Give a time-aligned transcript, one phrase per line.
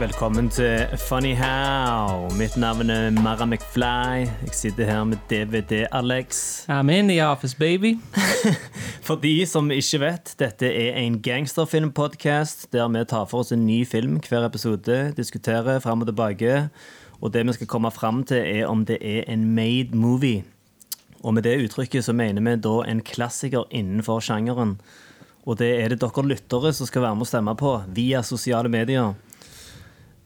[0.00, 2.30] Velkommen til Funny How.
[2.38, 4.24] Mitt navn er Mara McFly.
[4.46, 6.64] Jeg sitter her med DVD-Alex.
[6.68, 7.98] I'm in the office, baby.
[9.06, 13.66] For de som ikke vet, dette er en gangsterfilmpodkast der vi tar for oss en
[13.66, 16.70] ny film hver episode, diskuterer fram og tilbake.
[17.20, 20.44] Og det vi skal komme fram til, er om det er en made movie.
[21.20, 24.78] Og med det uttrykket så mener vi da en klassiker innenfor sjangeren.
[25.44, 28.72] Og det er det dere lyttere som skal være med å stemme på via sosiale
[28.72, 29.12] medier.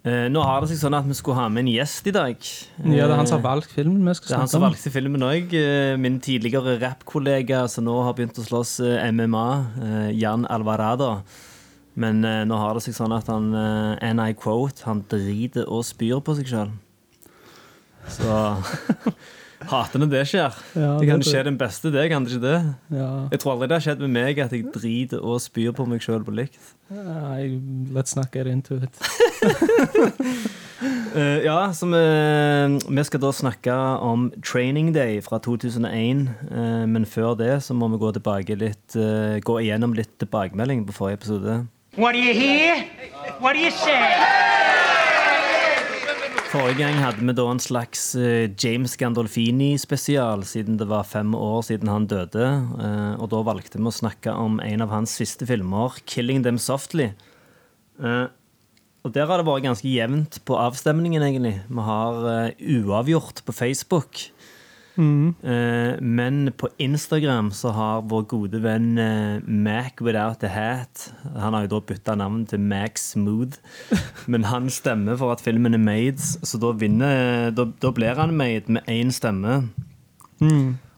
[0.05, 2.37] Eh, nå har det seg sånn at vi skulle ha med en gjest i dag.
[2.85, 4.67] Ja, det er han som Eh, har valgt filmen vi det er han som om.
[4.69, 5.55] valgte filmen òg.
[5.99, 9.47] Min tidligere rappkollega som nå har begynt å slåss eh, MMA,
[9.81, 11.23] eh, Jan Alvarado.
[11.97, 15.65] Men eh, nå har det seg sånn at han eh, and I quote, han driter
[15.71, 16.75] og spyr på seg sjøl.
[18.13, 18.61] Så
[19.71, 20.57] hater når det skjer.
[20.75, 22.75] Ja, det kan det- skje den beste, det, kan det ikke det?
[22.99, 23.29] Ja.
[23.31, 26.01] Jeg tror aldri det har skjedd med meg at jeg driter og spyr på meg
[26.05, 26.61] sjøl på likt.
[26.91, 27.61] Nei,
[27.93, 28.95] let's not get into it.
[31.17, 32.05] uh, ja, så vi,
[32.97, 33.73] vi skal da snakke
[34.05, 36.29] om Training Day fra 2001.
[36.51, 40.87] Uh, men før det så må vi gå tilbake litt uh, Gå igjennom litt tilbakemelding
[40.87, 41.67] på forrige episode.
[41.97, 42.85] What do you hear?
[43.41, 44.54] What do you say?
[46.55, 51.65] Forrige gang hadde vi da en slags eh, James Gandolfini-spesial, siden det var fem år
[51.67, 52.45] siden han døde.
[52.79, 56.61] eh, og da valgte vi å snakke om en av hans siste filmer, 'Killing Them
[56.63, 57.11] Softly'.
[57.99, 58.29] Eh,
[59.03, 61.57] og der har det vært ganske jevnt på avstemningen, egentlig.
[61.67, 64.23] Vi har uavgjort på Facebook.
[64.99, 71.57] Eh, men på Instagram så har vår gode venn eh, Mac Without a Hat Han
[71.57, 73.59] har jo da bytta navn til Mac Smooth.
[74.31, 78.37] Men han stemmer for at filmen er made, så da vinner Da, da blir han
[78.39, 79.65] made med én stemme.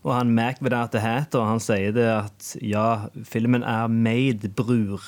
[0.04, 4.52] Og han Mac Without a Hat og han sier det at ja, filmen er made,
[4.54, 5.02] bror.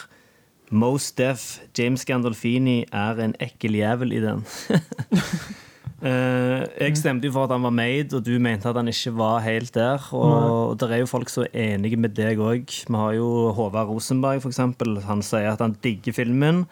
[0.70, 4.44] Most Deaf, James Gandolfini, er en ekkel jævel i den.
[5.98, 9.16] Eh, jeg stemte jo for at han var made, og du mente at han ikke
[9.18, 10.04] var helt der.
[10.14, 12.70] Og det er jo folk som er enige med deg òg.
[12.86, 15.00] Vi har jo Håvard Rosenberg, eksempel.
[15.08, 16.66] Han sier at han digger filmen.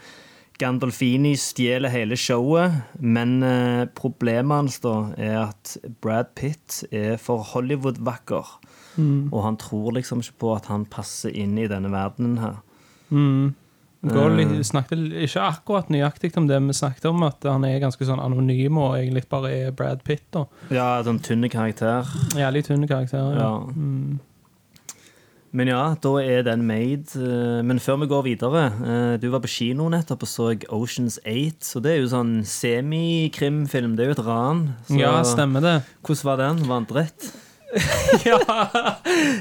[0.57, 7.45] Gandolfini stjeler hele showet, men eh, problemet hans da er at Brad Pitt er for
[7.53, 8.55] Hollywood-vakker.
[9.29, 12.63] Og han tror liksom ikke på at han passer inn i denne verdenen her.
[13.11, 13.66] Går
[14.03, 18.21] litt, snakket ikke akkurat nøyaktig om det vi snakket om, at han er ganske sånn
[18.23, 20.23] anonym og egentlig bare er Brad Pitt.
[20.31, 20.45] da.
[20.71, 22.05] Ja, sånn tynne karakter.
[22.37, 23.35] Jævlig tynne karakter.
[23.35, 23.51] Ja.
[23.67, 24.19] Ja.
[25.57, 27.15] Men ja, da er den made.
[27.17, 31.19] Eh, Men før vi går videre eh, Du var på kino nettopp og så Oceans
[31.25, 31.79] 8.
[31.79, 33.97] Og det er jo sånn semikrimfilm.
[33.97, 34.63] Det er jo et ran.
[34.91, 35.77] Så ja, stemmer det.
[36.05, 36.63] Hvordan var den?
[36.69, 37.31] Var den dritt?
[38.29, 38.39] ja.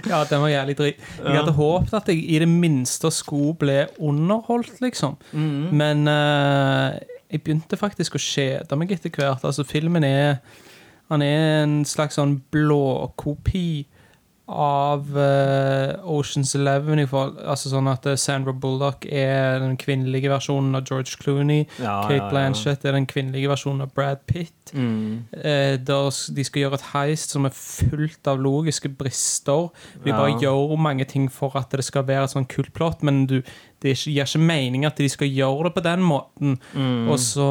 [0.10, 1.02] ja, den var jævlig drit.
[1.22, 5.18] Jeg hadde håpet at jeg i det minste skulle bli underholdt, liksom.
[5.76, 7.00] Men eh,
[7.32, 9.44] jeg begynte faktisk å kjede meg etter hvert.
[9.44, 10.38] Altså, filmen er
[11.12, 13.86] Han er en slags sånn blåkopi
[14.48, 17.00] av uh, Oceans Eleven.
[17.10, 21.64] forhold- Altså sånn at eh, Sandra Bullock er den kvinnelige versjonen av George Clooney.
[21.82, 22.30] Ja, Kate ja, ja.
[22.30, 24.70] Blanchett er den kvinnelige versjonen av Brad Pitt.
[24.76, 29.70] Eh, der de skal gjøre et heist som er fullt av logiske brister.
[30.04, 33.40] De bare gjør mange ting for at det skal være et sånn kultplott, men du,
[33.82, 36.60] det gir ikke mening at de skal gjøre det på den måten.
[37.10, 37.50] Og så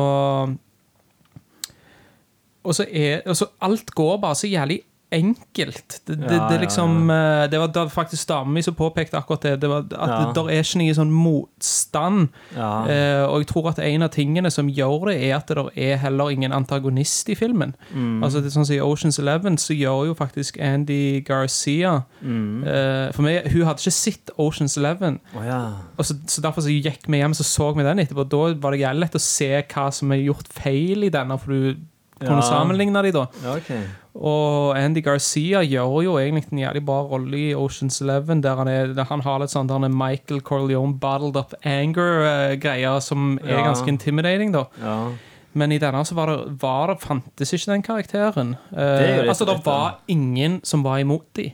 [2.65, 4.81] og så er og så Alt går bare så jævlig
[5.13, 6.01] enkelt.
[6.07, 9.61] Det, det, det, liksom, eh, det var da faktisk dama mi som påpekte akkurat det.
[9.61, 10.19] det var at Ja.
[10.27, 12.29] det der er ikke noe sånn motstand.
[12.57, 12.71] Ja.
[12.89, 15.71] Eh, og jeg tror at en av tingene som gjør det, er at det der
[15.77, 17.75] er heller ingen antagonist i filmen.
[17.95, 18.23] Mm.
[18.25, 22.65] Altså det er sånn som I Oceans Eleven så gjør jo faktisk Andy Garcia Mm.
[22.67, 25.21] eh, For meg, Hun hadde ikke sett Oceans Eleven.
[25.37, 25.73] Oh, ja.
[25.99, 28.25] Og så, så Derfor så gikk vi hjem så så vi den etterpå.
[28.29, 31.53] Da var det jævlig lett å se hva som er gjort feil i denne, for
[31.53, 31.77] du
[32.21, 32.49] kunne Ja.
[32.49, 33.27] sammenligne de da.
[33.43, 33.71] ja, ok.
[34.15, 38.69] Og Andy Garcia gjør jo egentlig en jævlig bra rolle i Oceans Eleven, der han,
[38.71, 43.39] er, der han har litt sånn der han er Michael Corleone bottled up anger-greier, som
[43.43, 43.65] er Ja.
[43.67, 44.65] ganske intimidating, da.
[44.81, 45.09] Ja.
[45.55, 48.57] Men i denne så var det, var det fantes ikke den karakteren.
[48.73, 51.53] Eh, det altså, det var ingen som var imot de.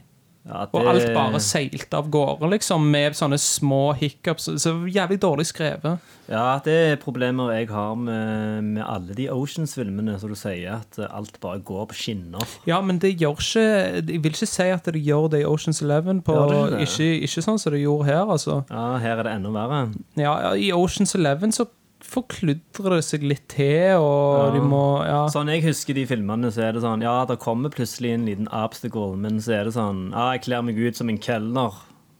[0.50, 4.48] Ja, Og alt bare seilte av gårde, liksom, med sånne små hiccups.
[4.58, 6.00] Så jævlig dårlig skrevet.
[6.30, 10.98] Ja, det er problemer jeg har med, med alle de Oceans-filmene, som du sier, at
[11.06, 12.44] alt bare går på skinner.
[12.66, 15.82] Ja, men det gjør ikke Jeg vil ikke si at det gjør det i Oceans
[15.82, 16.22] Eleven.
[16.26, 16.86] På, det ikke det?
[16.86, 18.62] ikke, ikke sånn som det gjorde her, altså.
[18.70, 19.82] Ja, her er det enda verre.
[20.18, 21.66] Ja, I Oceans Eleven så
[22.10, 24.50] forkludrer det seg litt til, og Ja.
[24.56, 25.20] de må Ja.
[25.32, 28.48] Sånn jeg husker de filmene, så er det sånn Ja, det kommer plutselig en liten
[28.50, 31.72] obstacle, men så er det sånn Ja, jeg kler meg ut som en kelner,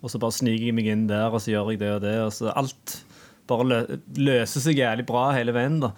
[0.03, 2.17] og så bare sniker jeg meg inn der, og så gjør jeg det og det,
[2.21, 3.05] og så alt
[3.51, 3.79] bare lø
[4.17, 5.93] løser seg jævlig bra hele veien, da.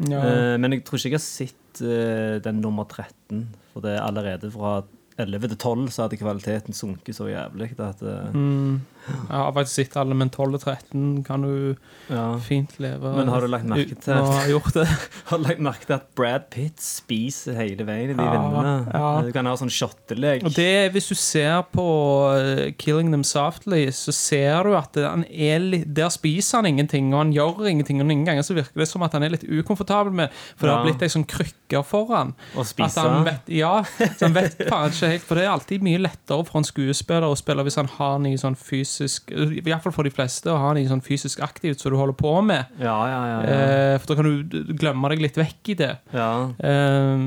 [0.00, 0.20] ja.
[0.20, 4.02] Uh, men jeg tror ikke jeg har sett uh, den nummer 13, for det er
[4.06, 4.82] allerede fra
[5.18, 8.80] 11 til 12 så hadde kvaliteten sunket så jævlig at uh, Mm.
[9.06, 11.76] Jeg har faktisk sett alle, men 12 og 13 kan du
[12.10, 12.24] ja.
[12.42, 14.86] fint leve Men har du lagt merke til- at, å gjort det?
[15.30, 18.74] Har du lagt merke til at Brad Pitt spiser hele veien i de Ja, filmene?
[18.92, 19.10] ja.
[19.26, 20.44] Du kan ha sånn shottelek.
[20.46, 21.86] Og det, Hvis du ser på
[22.34, 25.24] uh, 'Killing Them Softly', så ser du at han
[25.70, 28.00] litt, der spiser han ingenting, og han gjør ingenting.
[28.02, 30.74] Og noen ganger så virker det som at han er litt ukomfortabel med For det
[30.74, 32.34] har blitt ei sånn krykke foran.
[32.56, 33.00] Å spise.
[33.06, 36.46] han vet, ja, så han vet faen ikke helt For det er alltid mye lettere
[36.46, 40.50] for en skuespiller å spille hvis han har noe sånn fysisk Iallfall for de fleste,
[40.52, 42.72] å ha noe sånn fysisk aktivt som du holder på med.
[42.82, 43.38] Ja, ja, ja.
[43.46, 45.92] Eh, for da kan du glemme deg litt vekk i det.
[46.14, 46.30] ja.
[46.58, 47.26] Eh,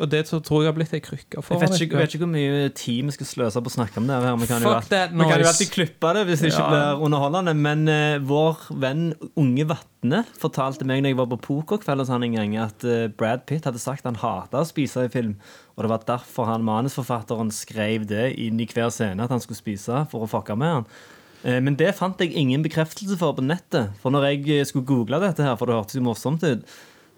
[0.00, 2.24] og det så tror jeg har blitt ei krykke for Jeg vet ikke, vet ikke
[2.24, 4.16] hvor mye tid vi skal sløse på å snakke om det.
[4.16, 7.04] her Vi kan, jo, alltid, vi kan jo alltid klippe det hvis det ikke blir
[7.04, 7.54] underholdende.
[7.68, 9.66] Men eh, vår venn Unge
[10.00, 13.42] Vatne fortalte meg når jeg var på pokerkveld hos han en gang, at eh, Brad
[13.44, 15.34] Pitt hadde sagt han hata å spise i film.
[15.76, 19.60] Og det var derfor han manusforfatteren skrev det inn i hver scene at han skulle
[19.60, 20.86] spise for å fucke med han.
[21.44, 23.92] Eh, Men det fant jeg ingen bekreftelse for på nettet.
[24.00, 26.64] For når jeg eh, skulle google dette, her, for det hørtes jo morsomt ut,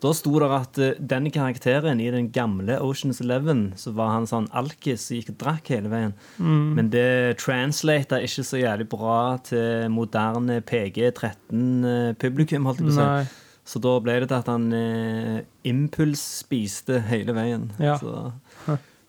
[0.03, 4.27] da sto det at eh, den karakteren i den gamle Oceans Eleven, så var han
[4.27, 6.15] sånn alkis som gikk og drakk hele veien.
[6.43, 6.73] Mm.
[6.79, 13.39] Men det translata ikke så jævlig bra til moderne PG-13-publikum, holdt jeg på å si.
[13.73, 17.69] Så da ble det til at han eh, impulsspiste hele veien.
[17.79, 17.95] Ja.
[18.01, 18.35] Så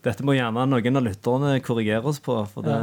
[0.06, 2.78] dette må gjerne noen av lytterne korrigere oss på, for det,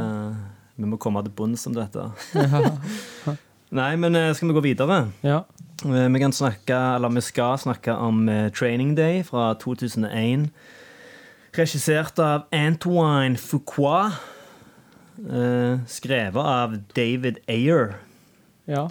[0.75, 2.09] vi må komme til bunns om dette.
[3.79, 5.05] Nei, men eh, skal vi gå videre?
[5.23, 5.45] Ja.
[5.85, 10.49] Eh, Vi snakke, eller vi skal snakke om eh, Training Day fra 2001.
[11.57, 14.11] Regissert av Antoine Fuqua.
[15.29, 17.95] eh, Skrevet av David Ayer.
[18.67, 18.89] ja.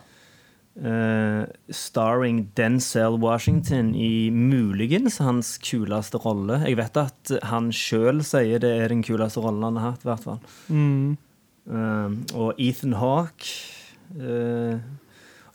[1.70, 6.62] starring Denzel Washington i muligens hans kuleste rolle.
[6.64, 10.04] Jeg vet at han sjøl sier det er den kuleste rollen han har hatt.
[10.04, 10.38] i hvert fall.
[10.70, 11.18] Mm.
[12.32, 13.50] Og Ethan Hawke
[14.14, 14.80] Jeg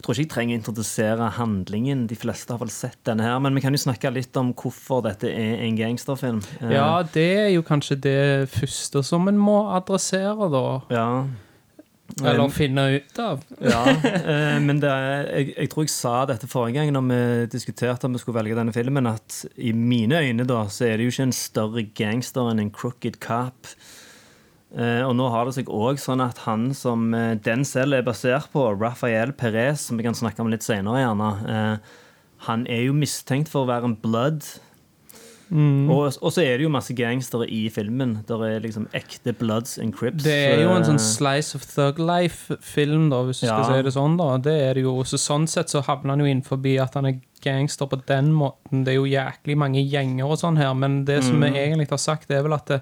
[0.06, 2.06] tror ikke jeg trenger å introdusere handlingen.
[2.10, 3.40] De fleste har vel sett denne her.
[3.42, 6.44] Men vi kan jo snakke litt om hvorfor dette er en gangsterfilm.
[6.62, 8.20] Eh, ja, det er jo kanskje det
[8.54, 10.68] første som en må adressere, da.
[10.94, 11.10] ja.
[12.22, 13.42] Eller finne ut av.
[13.74, 17.18] ja, eh, men det er, jeg, jeg tror jeg sa dette forrige gang når vi
[17.56, 21.08] diskuterte om vi skulle velge denne filmen, at i mine øyne da, så er det
[21.08, 23.74] jo ikke en større gangster enn en crooked cop.
[24.76, 28.04] Eh, og nå har det seg òg sånn at han som eh, den selv er
[28.04, 31.94] basert på, Rafael Perez, som vi kan snakke om litt senere, gjerne, eh,
[32.50, 34.44] han er jo mistenkt for å være en blood.
[35.50, 35.90] Mm.
[35.94, 38.24] Og, og så er det jo masse gangstere i filmen.
[38.28, 40.24] Der er liksom ekte bloods and crips.
[40.24, 43.62] Det er jo en sånn Eh, slice of thug life-film, da, hvis du Ja.
[43.64, 44.18] skal si det sånn.
[44.18, 47.06] da Det er det jo, så Sånn sett så havner han jo innenfor at han
[47.06, 48.84] er gangster på den måten.
[48.86, 51.54] Det er jo jæklig mange gjenger og sånn her, men det som Mm.
[51.54, 52.82] vi egentlig har sagt, det er vel at det,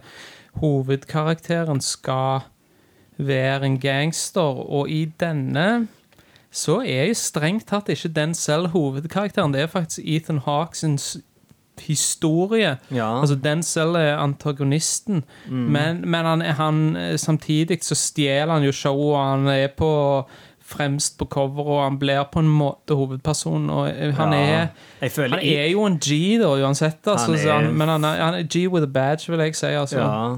[0.62, 2.43] hovedkarakteren skal
[3.20, 4.39] være en gangster,
[4.70, 5.88] og i denne
[6.53, 9.53] så er jo strengt tatt ikke den selv hovedkarakteren.
[9.53, 11.17] Det er faktisk Ethan Hawksens
[11.82, 12.77] historie.
[12.92, 13.20] ja.
[13.20, 18.72] Altså, den selv er antagonisten, men, men han, han, eh, samtidig så stjeler han jo
[18.72, 20.25] showet, han er på
[20.65, 24.39] fremst på cover, og han blir på en måte hovedperson, og eh, han, Ja.
[24.39, 24.68] er,
[25.30, 27.08] han er jo en G, da, uansett.
[27.08, 29.56] Altså, Han så er- han, men han han er G with a badge, vil jeg
[29.56, 29.65] si.
[29.65, 30.00] Altså.
[30.00, 30.36] Ja.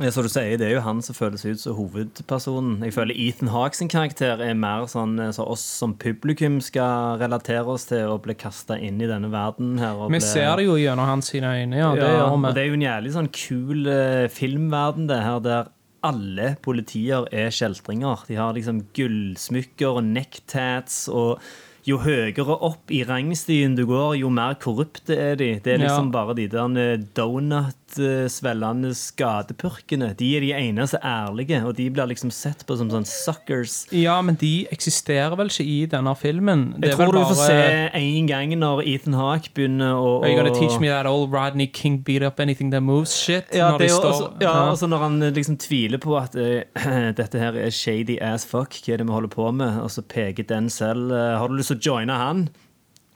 [0.00, 2.82] Ja, som du sier, Det er jo han som føles ut som hovedpersonen.
[2.86, 7.66] Jeg føler Ethan Hawks karakter er mer sånn eh, så oss som publikum skal relatere
[7.66, 9.76] oss til og bli kasta inn i denne verden.
[9.78, 9.94] her.
[9.96, 10.26] og Vi ble...
[10.26, 11.90] ser det jo gjennom hans sine øyne, ja.
[11.94, 12.52] Det Ja, gjør vi.
[12.54, 15.72] det er jo en jævlig sånn kul eh, filmverden, det her, der
[16.06, 18.20] alle politier er kjeltringer.
[18.28, 21.40] De har liksom gullsmykker og necktats, og
[21.88, 25.54] jo høyere opp i rangstien du går, jo mer korrupte er de.
[25.64, 26.12] Det er liksom Ja.
[26.12, 30.12] bare de der eh, donut kjeftsvellende skadepurkene.
[30.18, 33.86] De er de eneste ærlige, og de blir liksom sett på som sånn suckers.
[33.92, 36.74] Ja, men de eksisterer vel ikke i denne filmen.
[36.78, 40.36] Det Jeg tror du får se én gang når Ethan Hawke begynner å Are you
[40.36, 43.44] gonna teach me that old Rodney King beat up anything that moves shit?
[43.52, 47.52] Ja, når står- også, ja, også når han liksom tviler på at uh, dette her
[47.56, 50.68] er shady as fuck, hva er det vi holder på med, og så peker den
[50.70, 52.48] selv uh, Har du lyst til å joine han?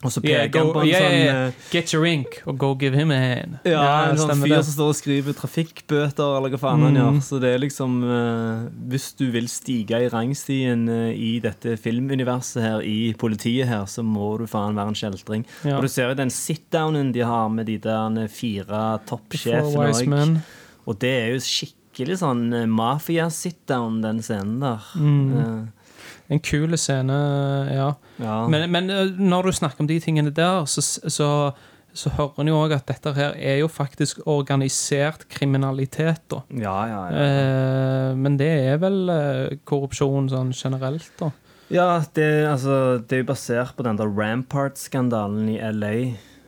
[0.03, 1.43] Og så Yeah, peker han på en yeah, sånn yeah.
[1.47, 3.59] eh, Get your ink, og go give him a hand.
[3.65, 4.65] Ja, en sånn fyr det.
[4.67, 6.99] som står og skriver trafikkbøter, eller hva faen han Mm.
[6.99, 7.21] gjør.
[7.23, 12.63] Så det er liksom uh, Hvis du vil stige i rangstien uh, i dette filmuniverset
[12.63, 15.47] her, i politiet her, så må du faen være en kjeltring.
[15.65, 15.77] Ja.
[15.79, 20.43] Og du ser jo den sit-downen de har med de der fire toppsjefene.
[20.87, 24.81] Og det er jo skikkelig sånn mafia-sit-down, den scenen der.
[24.97, 25.69] Mm.
[26.31, 27.17] En kul scene,
[27.75, 27.91] ja.
[28.23, 28.37] Ja.
[28.49, 31.29] Men, men eh, når du snakker om de tingene der, så, så,
[31.93, 36.43] så hører en jo òg at dette her er jo faktisk organisert kriminalitet, da.
[36.57, 37.23] ja, ja, ja.
[37.27, 41.31] Eh, men det er vel eh, korrupsjon sånn generelt, da.
[41.73, 45.93] Ja, det, altså, det er jo basert på den der Rampart-skandalen i LA.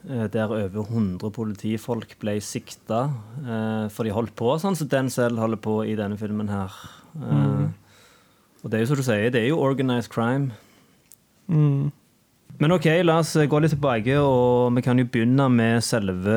[0.09, 3.07] eh, Der over 100 politifolk ble sikta
[3.45, 6.73] eh, for de holdt på sånn som den selv holder på i denne filmen her.
[7.17, 7.65] Eh,
[8.65, 10.55] Og det er jo som du sier, det er jo organized crime.
[11.53, 11.93] Mm.
[12.63, 16.37] Men ok, la oss gå litt tilbake, og vi kan jo begynne med selve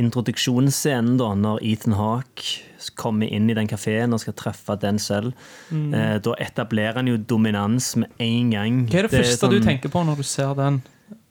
[0.00, 2.60] introduksjonsscenen, da, når Ethan Hawke
[2.98, 5.30] kommer inn i den kafeen og skal treffe den selv.
[5.72, 8.80] Eh, da etablerer han jo dominans med en gang.
[8.82, 8.88] Mm.
[8.90, 10.82] Hva er det, første du sånn- tenker på når du ser den?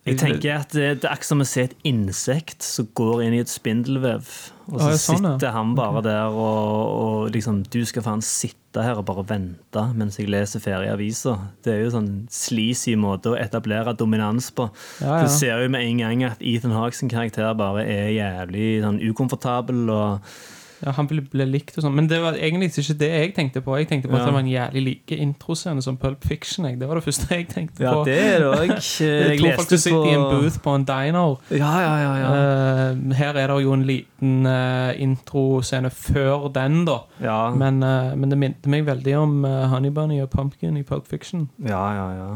[0.02, 3.36] Jeg tenker at det, det er akkurat som å se et insekt som går inn
[3.38, 4.30] i et spindelvev.
[4.72, 5.52] Og så ah, sånn, sitter ja.
[5.54, 10.18] han bare der og, og liksom Du skal faen sitte her og bare vente mens
[10.18, 11.36] jeg leser ferieavisa.
[11.62, 14.72] Det er jo sånn sleazy måte å etablere dominans på.
[15.04, 15.28] Ja, ja.
[15.28, 19.86] Du ser jo med en gang at Ethan Hawks karakter bare er jævlig sånn ukomfortabel
[19.94, 20.34] og
[20.82, 21.94] Ja, Han ville bli likt og sånn.
[21.98, 23.76] Men det var egentlig ikke det jeg tenkte på.
[23.78, 26.66] Jeg tenkte på at det var en jævlig like introscene som Pulp Fiction.
[26.66, 26.80] Jeg.
[26.82, 27.86] Det var det første jeg tenkte på.
[27.86, 28.74] Ja, det er det òg.
[29.32, 31.36] Jeg tror faktisk sitter i en booth på en diner.
[31.52, 32.14] Ja, ja, ja.
[32.22, 32.32] ja.
[32.32, 37.02] Uh, her er det jo en liten uh, introscene før den, da.
[37.22, 37.42] ja.
[37.56, 41.08] Men, uh, men det minte meg veldig om uh, Honey Bunny og Pumpkin i Pulp
[41.08, 41.50] Fiction.
[41.66, 42.32] ja, ja, ja.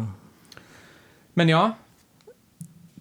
[1.35, 1.63] Men ja.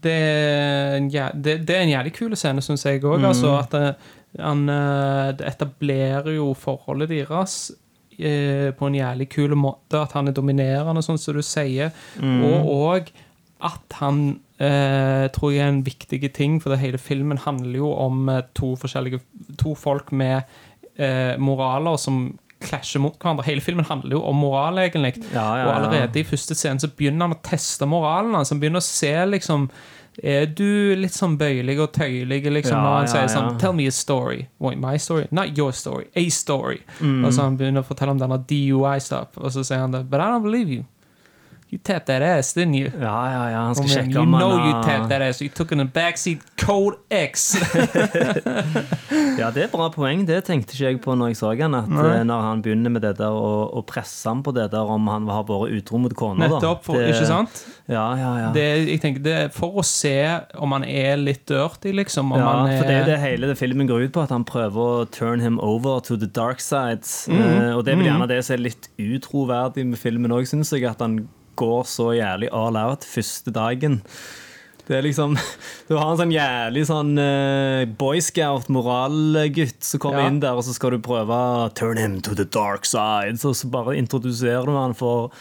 [0.04, 3.22] Det er en, det, det er en jævlig kul scene, syns jeg òg.
[3.22, 3.28] Mm.
[3.30, 3.94] Altså, at det,
[4.38, 7.58] han, eh, det etablerer jo forholdet deres
[8.18, 10.00] eh, på en jævlig kul måte.
[10.00, 11.94] At han er dominerende, sånn som du sier.
[12.18, 12.42] Mm.
[12.48, 13.14] Og òg
[13.64, 14.20] at han
[14.60, 18.44] eh, tror jeg er en viktig ting, for det hele filmen handler jo om eh,
[18.56, 19.22] to forskjellige
[19.60, 20.42] To folk med
[20.98, 22.26] eh, moraler som
[22.64, 23.44] klasjer mot hverandre.
[23.46, 25.14] Hele filmen handler jo om moral, egentlig.
[25.34, 28.54] Ja, ja, Og allerede i første scenen så begynner han å teste moralen Altså.
[28.54, 29.68] Han begynner å se liksom
[30.22, 33.58] Er du litt sånn bøyelig og tøyelig, liksom, når han sier sånn.
[33.58, 34.46] Tell me a story.
[34.62, 35.26] Wait, my story?
[35.34, 36.06] Not your story.
[36.14, 36.82] A story.
[37.00, 37.24] Mm.
[37.24, 40.22] Og så han begynner å fortelle om denne DUI-stuff, og så sier han det But
[40.22, 40.84] I don't believe you.
[41.72, 42.90] You tapped that ass, didn't you?
[43.00, 43.60] Ja, ja, ja.
[43.66, 45.40] Han skal sjekke om han you know you tapped that ass.
[45.42, 47.56] You took in a backseat code X.
[49.38, 50.22] Ja, det er bra poeng.
[50.28, 51.74] Det tenkte ikke jeg på når jeg så han.
[51.74, 52.04] At Nei.
[52.20, 55.08] eh, når han begynner med det der og, og presser han på det der om
[55.10, 56.46] han har vært utro mot kona.
[56.46, 56.54] da.
[56.60, 57.64] Nettopp, for, Det- ikke sant?
[57.90, 58.52] Ja, ja, ja.
[58.54, 60.14] Det, jeg tenker, det er for å se
[60.54, 62.32] om han er litt dirty, liksom.
[62.32, 64.32] Om ja, han er, for det er det hele det filmen går ut på, at
[64.34, 67.02] han prøver å turn him over to the dark side.
[67.28, 67.40] Mm.
[67.42, 70.70] uh, og det er vel gjerne det som er litt utroverdig med filmen òg, syns
[70.72, 70.86] jeg.
[70.88, 71.24] At han
[71.56, 74.02] går så jævlig all out første dagen.
[74.84, 75.36] Det er liksom
[75.88, 80.28] Du har en sånn jævlig sånn uh, Boy Scout-moralgutt som kommer Ja.
[80.28, 81.38] inn der, og så skal du prøve
[81.74, 83.38] turn him to the dark side.
[83.40, 85.32] Så, så bare introduserer du han for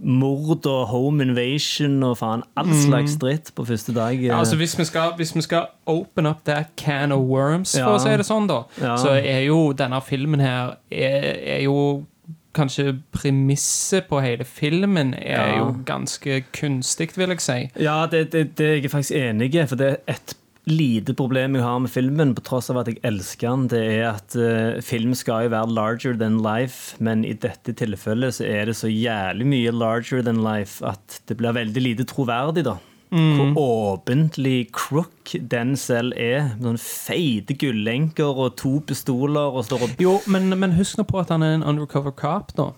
[0.00, 4.16] mord og home invasion og faen all slags dritt på første dag.
[4.24, 7.80] Ja, altså hvis vi, skal, hvis vi skal open up that can of worms, for
[7.84, 7.96] Ja.
[7.96, 8.94] å si det sånn, da, Ja.
[8.96, 12.06] så er jo denne filmen her er, er jo
[12.54, 15.58] Kanskje premisset på hele filmen er Ja.
[15.58, 17.58] jo ganske kunstig, vil jeg si.
[17.82, 19.66] Ja, det, det, det er jeg faktisk enig i.
[19.66, 20.34] For det er et
[20.66, 24.06] lite problem jeg har med filmen, på tross av at jeg elsker den, det er
[24.14, 28.70] at uh, film skal jo være larger than life, men i dette tilfellet så er
[28.70, 32.78] det så jævlig mye larger than life at det blir veldig lite troverdig, da.
[33.14, 36.54] Hvor åpentlig crook den selv er.
[36.56, 41.06] med Sånne feite gullenker og to pistoler og står og Jo, men, men husk nå
[41.06, 42.72] på at han er en undercover cop, da.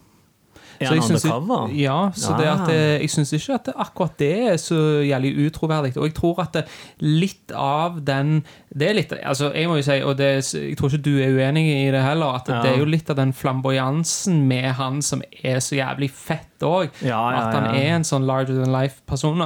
[0.81, 1.69] Er han jeg undercover?
[1.75, 3.01] Ja, så det at Ah.
[3.01, 5.97] jeg syns ikke at det, akkurat det er så jævlig utroverdig.
[5.97, 6.65] Og jeg tror at det,
[7.01, 8.45] litt av den
[8.77, 11.33] Det er litt Altså, jeg må jo si, og det, jeg tror ikke du er
[11.33, 15.23] uenig i det heller, at det er jo litt av den flamboyansen med han som
[15.45, 16.91] er så jævlig fett òg.
[17.03, 19.39] At han er en sånn larger than life-person.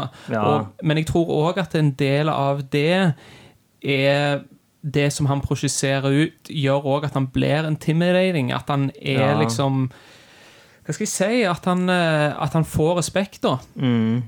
[0.83, 3.15] Men jeg tror òg at en del av det
[3.85, 4.41] er
[4.83, 8.51] det som han projiserer ut, gjør òg at han blir intimidating.
[8.53, 9.39] At han er Ja.
[9.39, 9.91] liksom
[10.91, 11.41] Hva skal jeg si?
[11.47, 13.59] At han, eh, at han får respekt, da.
[13.79, 14.25] Mm.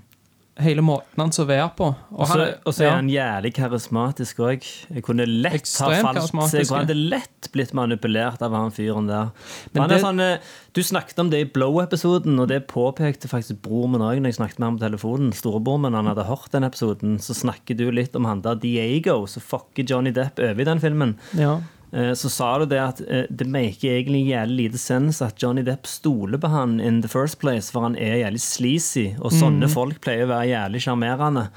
[0.63, 1.87] Hele måten han serverer på.
[2.13, 2.37] Og så
[2.69, 2.93] så er ja.
[2.99, 4.67] han jævlig karismatisk òg.
[4.93, 8.71] Jeg kunne lett ha Ekstremt falt karismatisk, Jeg kunne hadde lett blitt manipulert av han
[8.71, 9.33] fyren der.
[9.73, 10.39] Men han er det- sånn, eh,
[10.77, 14.39] du snakket om det i Blow-episoden, og det påpekte faktisk bror min òg når jeg
[14.39, 15.33] snakket med ham på telefonen.
[15.33, 17.19] Storebror min han hadde hørt den episoden.
[17.19, 20.79] Så snakker du litt om han der Diego, som fucker Johnny Depp over i den
[20.79, 21.17] filmen.
[21.35, 21.61] ja.
[21.93, 25.63] Eh, Så sa du det at eh, det maker egentlig jævlig lite sens at Johnny
[25.63, 29.69] Depp stoler på han in the first place, for han er jævlig sleazy, og sånne
[29.69, 31.49] folk pleier å være jævlig sjarmerende.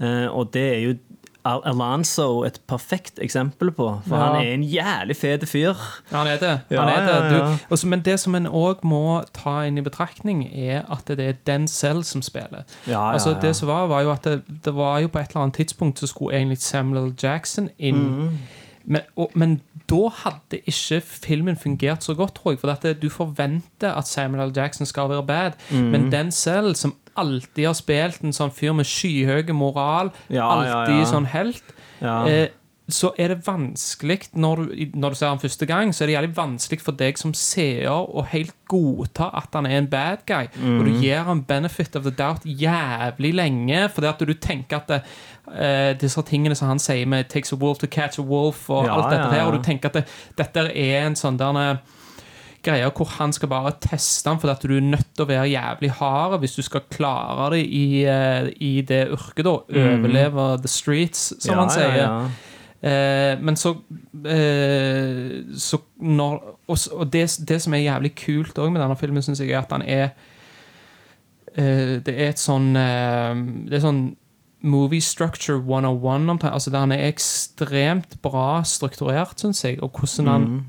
[0.00, 0.96] Eh, Og det er jo
[1.48, 4.24] Al- Alonso et perfekt eksempel på, for Ja.
[4.32, 5.72] han er en jævlig fet fyr.
[6.10, 6.60] Ja, han er det.
[6.76, 7.30] Han er det.
[7.30, 11.20] Du, også, men det som en òg må ta inn i betraktning, er at det
[11.20, 12.64] er den selv som spiller.
[12.86, 15.42] Ja, altså, det som var, var jo at det, det var jo på et eller
[15.46, 17.96] annet tidspunkt så skulle egentlig Samuel Jackson inn.
[17.96, 18.38] Mm.
[18.88, 19.58] Men, og, men
[19.90, 22.60] da hadde ikke filmen fungert så godt, tror jeg.
[22.62, 24.52] For at du forventer at Samuel L.
[24.56, 25.90] Jackson skal være bad, Mm.
[25.92, 30.48] men den selv, som alltid har spilt en sånn fyr med skyhøy moral, Ja, ja,
[30.54, 31.04] alltid ja.
[31.10, 31.62] sånn helt
[32.00, 32.24] Ja.
[32.28, 32.48] eh,
[32.88, 36.14] så er det vanskelig når du, når du ser han første gang, så er det
[36.14, 40.48] jævlig vanskelig for deg som seer å helt godta at han er en bad guy.
[40.56, 44.88] Og du gir han benefit of the doubt jævlig lenge, fordi at du tenker at
[44.88, 45.02] det,
[45.52, 48.86] uh, disse tingene som han sier med 'takes a wolf to catch a wolf' og
[48.86, 49.46] Ja, alt dette ja, ja.
[49.46, 50.04] og du tenker at det,
[50.36, 51.76] dette er en sånn der eh,
[52.64, 55.48] greier hvor han skal bare teste han fordi at du er nødt til å være
[55.52, 59.58] jævlig hard hvis du skal klare det i, eh, i det yrket, da.
[59.68, 61.96] Overleve the streets, som ja, han sier.
[61.96, 62.47] Ja, ja.
[62.82, 63.72] Eh, men så,
[64.24, 66.36] eh, så når,
[66.70, 69.82] og, det, det som er jævlig kult med denne filmen, syns jeg, er at den
[69.82, 70.04] er
[71.56, 73.34] eh, Det er et sånn eh,
[73.68, 74.02] Det er sånn
[74.62, 76.50] movie structure 101, omtrent.
[76.52, 80.64] Altså, den er ekstremt bra strukturert, syns jeg, og hvordan han Mm.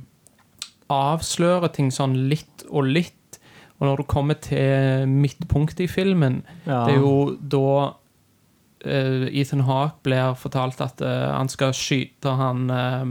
[0.93, 3.39] avslører ting sånn litt og litt.
[3.79, 6.85] Og når du kommer til midtpunktet i filmen, Ja.
[6.85, 7.93] det er jo da
[8.85, 13.05] Ethan Hawke blir fortalt at eh, han skal skyte han eh,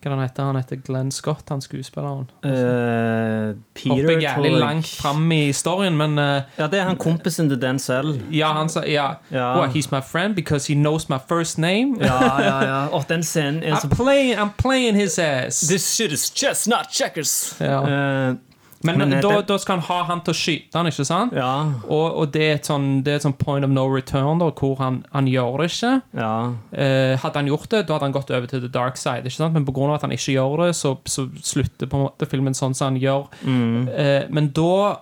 [0.00, 0.56] Hva han heter han?
[0.56, 2.30] heter Glenn Scott, han skuespilleren.
[2.40, 7.50] Uh, Peter Hopper jævlig langt fram i historien, men eh, Ja, det er han kompisen
[7.50, 8.20] til den selv.
[8.32, 9.58] ja, han sa ja, Ja.
[9.58, 11.98] Well, He's my friend because he knows my first name.
[12.00, 12.86] Ja, ja, ja.
[12.86, 15.60] Og den scenen er så I'm playing, I'm playing his ass.
[15.60, 17.56] This shit is just not checkers.
[17.60, 17.82] Ja.
[18.30, 18.36] Eh,
[18.82, 21.04] men men, eh, da, det- da skal han ha han til å skyte han, ikke
[21.04, 21.32] sant?
[21.36, 21.50] ja,
[21.88, 25.04] Og, og det, er et sånn, det sånn point of no return, da, hvor han,
[25.12, 25.92] han gjør det ikke.
[26.16, 26.52] ja.
[26.72, 29.24] Eh, hadde han gjort det, da hadde han gått over til the dark side.
[29.28, 29.52] Ikke sant?
[29.54, 29.94] Men pga.
[29.94, 33.00] at han ikke gjør det, så, så slutter på en måte filmen sånn som han
[33.02, 33.28] gjør.
[33.44, 34.96] Mm, Eh, men da,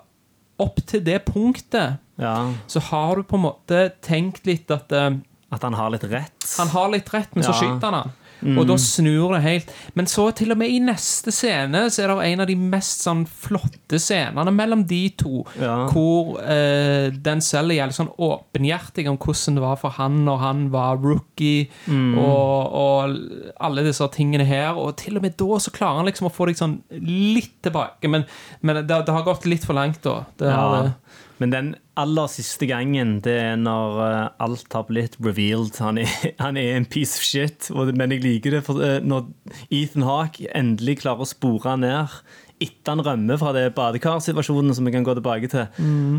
[0.58, 2.34] opp til det punktet, ja.
[2.66, 5.10] så har du på en måte tenkt litt at eh,
[5.52, 6.44] At han har litt rett.
[6.58, 8.10] han har litt rett, men så skyter han han.
[8.42, 9.72] Og da snur det helt.
[9.98, 13.03] Men så til og med i neste scene så er det en av de mest
[13.07, 15.42] sånn flotte scenene mellom de to.
[15.61, 15.88] Ja.
[15.90, 20.62] Hvor eh, den selv er sånn åpenhjertig om hvordan det var for han når han
[20.74, 23.16] var rookie, og, og
[23.64, 24.79] alle disse tingene her.
[24.79, 28.11] Og til og med da så klarer han liksom å få deg sånn litt tilbake.
[28.11, 28.27] Men,
[28.62, 30.20] men det, det har gått litt for langt, da.
[30.38, 30.68] Det Ja.
[30.83, 30.92] det.
[31.38, 35.77] Men den aller siste gangen, det er når eh, alt har blitt revealed.
[35.79, 36.11] Han er,
[36.44, 37.68] han er en piece of shit.
[37.74, 39.29] Men jeg liker det for, eh, når
[39.70, 42.18] Ethan Hawke endelig klarer å spore han ned
[42.59, 45.68] etter han rømmer fra det badekarsituasjonen som vi kan gå tilbake til,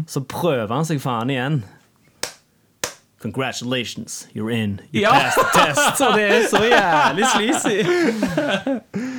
[0.07, 1.57] så prøver han seg faen igjen.
[3.19, 4.79] Congratulations, you're in.
[4.93, 5.11] You Ja.
[5.11, 6.01] passed the test.
[6.07, 9.18] Og det er så jævlig sleazy.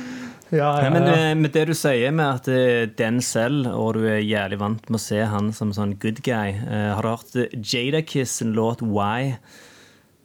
[0.51, 4.19] Ja, men eh, med det du sier med at eh, den selv, og du er
[4.19, 8.33] jævlig vant med å se han som sånn good guy eh, Har du hørt Jadakiss
[8.41, 9.37] sin låt Why?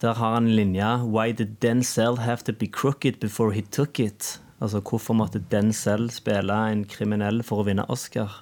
[0.02, 4.40] Der har han linja Why did Denzel have to be crooked before he took it?
[4.58, 8.40] Altså hvorfor måtte Denzel spille en kriminell for å vinne Oscar?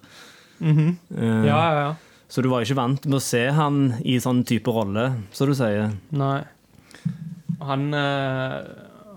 [0.65, 1.93] Eh, Ja, ja, ja.
[2.33, 5.55] Så du var ikke vant med å se han i sånn type rolle, som du
[5.55, 5.93] sier.
[6.17, 6.41] Nei.
[7.61, 8.57] Han eh,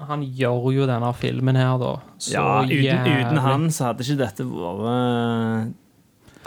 [0.08, 1.96] Han gjør jo denne filmen her, da.
[2.22, 5.74] Så Ja, uten, uten han så hadde ikke dette vært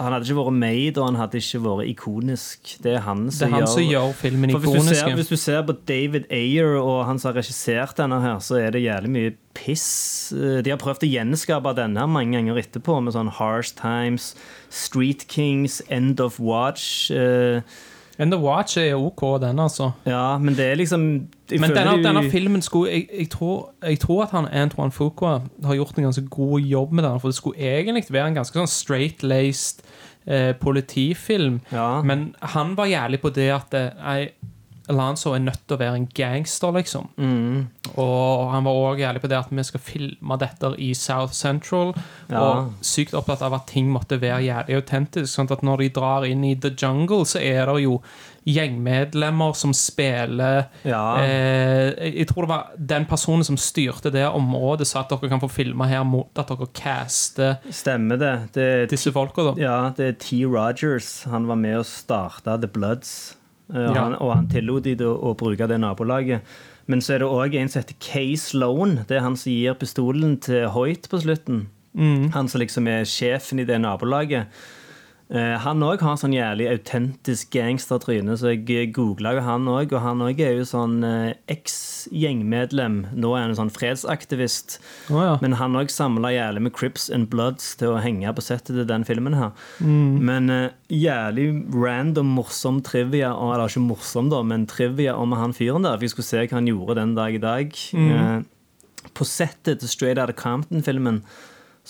[0.01, 2.71] Han hadde ikke vært made, og han hadde ikke vært ikonisk.
[2.81, 5.19] Det er han som er han som gjør filmen hvis du, ser, ikonisk.
[5.19, 8.71] hvis du ser på David Ayer og han som har regissert denne, her, så er
[8.73, 10.33] det jævlig mye piss.
[10.33, 14.31] Eh, De har prøvd å gjenskape denne mange ganger etterpå, med sånn Harsh Times,
[14.71, 17.11] Street Kings, End of Watch.
[17.11, 17.61] eh,
[18.21, 19.91] And The Watch er OK, den, altså.
[20.07, 21.01] Ja, men det er liksom
[21.51, 25.39] Men denne, de- denne filmen skulle jeg, jeg, tror, jeg tror at han Antoine Fuqua
[25.65, 27.21] har gjort en ganske god jobb med den.
[27.21, 29.81] For det skulle egentlig være en ganske sånn straight-laced
[30.29, 31.61] eh, politifilm.
[31.73, 32.03] Ja.
[32.03, 34.31] Men han var jævlig på det at eh, jeg,
[34.90, 37.09] Alonso er nødt til å være en gangster, liksom.
[37.16, 37.68] Mm.
[37.96, 41.94] Og han var òg ærlig på det at vi skal filme dette i South Central.
[42.31, 42.40] Ja.
[42.42, 45.31] Og sykt opptatt av at ting måtte være jævlig autentisk.
[45.33, 48.00] Sånn at når de drar inn i The Jungle, så er det jo
[48.48, 51.16] gjengmedlemmer som spiller Ja.
[51.20, 55.40] eh, Jeg tror det var den personen som styrte det området, sa at dere kan
[55.42, 58.53] få filme her mot at dere caster Stemmer det.
[58.55, 59.55] det disse folka, da.
[59.61, 60.44] Ja, det er T.
[60.46, 61.24] Rogers.
[61.31, 63.37] Han var med å starte The Bloods.
[63.75, 66.47] Eh, Og han, og han tillot de å, bruke det nabolaget.
[66.91, 69.01] Men så er det òg en som heter Kay Sloan.
[69.09, 71.69] Det er han som gir pistolen til Hoyt på slutten.
[72.35, 74.51] Han som liksom er sjefen i det nabolaget.
[75.31, 79.93] Eh, han òg har sånn jævlig autentisk gangstertryne, så jeg googla jo han òg.
[79.95, 82.97] Og han òg er jo sånn eh, eks-gjengmedlem.
[83.14, 84.81] Nå er han en sånn fredsaktivist.
[85.12, 85.37] Oh, ja.
[85.45, 88.88] Men han òg samla jævlig med Crips and Bloods til å henge på settet til
[88.88, 89.55] den filmen her.
[89.81, 95.87] Men eh, jævlig random, morsom trivia Eller ikke morsom, da, men trivia om han fyren
[95.87, 95.95] der.
[95.95, 97.79] For jeg skulle se hva han gjorde den dag i dag.
[97.95, 98.40] Eh,
[99.16, 101.23] på settet til Straight Outta Compton-filmen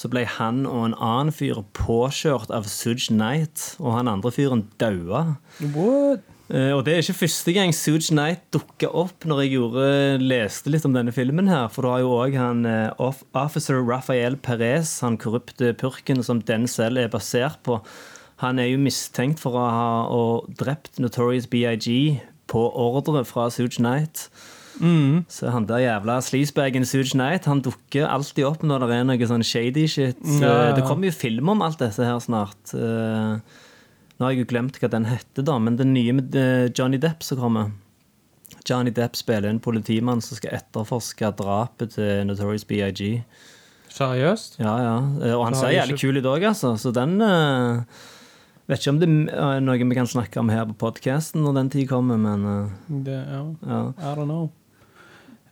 [0.01, 4.63] så ble han og en annen fyr påkjørt av Suge Knight, og han andre fyren
[4.81, 5.35] daua.
[5.75, 6.23] What?
[6.51, 9.85] Eh, Og det er ikke første gang Suge Knight dukka opp når jeg gjorde,
[10.25, 11.47] leste litt om denne filmen.
[11.53, 12.91] her, For du har jo òg han eh,
[13.37, 17.83] Officer Rafael Perez, han korrupte purken som den selv er basert på.
[18.41, 19.91] Han er jo mistenkt for å ha
[20.57, 24.31] drept Notorious BIG på ordre fra Suge Knight.
[25.29, 29.29] Så han der jævla sleazebagen Suge Knight Han dukker alltid opp når det er noe
[29.29, 30.21] sånn shady shit.
[30.41, 30.73] Ja.
[30.77, 32.73] Det kommer jo film om alt dette her snart.
[32.75, 33.61] Eh,
[34.21, 36.99] Nå har jeg jo glemt hva den heter, da, men den nye med eh, Johnny
[37.01, 37.71] Depp som kommer.
[38.69, 43.23] Johnny Depp spiller en politimann som skal etterforske drapet til Notorious BIG.
[43.91, 44.59] Seriøst?
[44.61, 44.97] Ja, ja.
[45.25, 46.75] Eh, Og han ser jævlig kul ut òg, altså.
[46.79, 47.81] Så den uh,
[48.71, 51.71] Vet ikke om det er noe vi kan snakke om her på podkasten når den
[51.73, 53.41] tid kommer, men uh, Det, ja.
[53.67, 53.81] ja.
[53.99, 54.51] I don't know.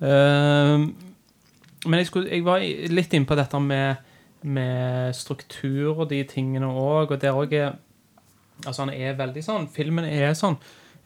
[0.00, 0.88] Ehm,
[1.86, 4.08] men jeg, skulle, jeg var litt inne på dette med,
[4.46, 7.76] med struktur og de tingene òg, og der òg er
[8.66, 10.56] Altså, han er veldig sånn Filmen er sånn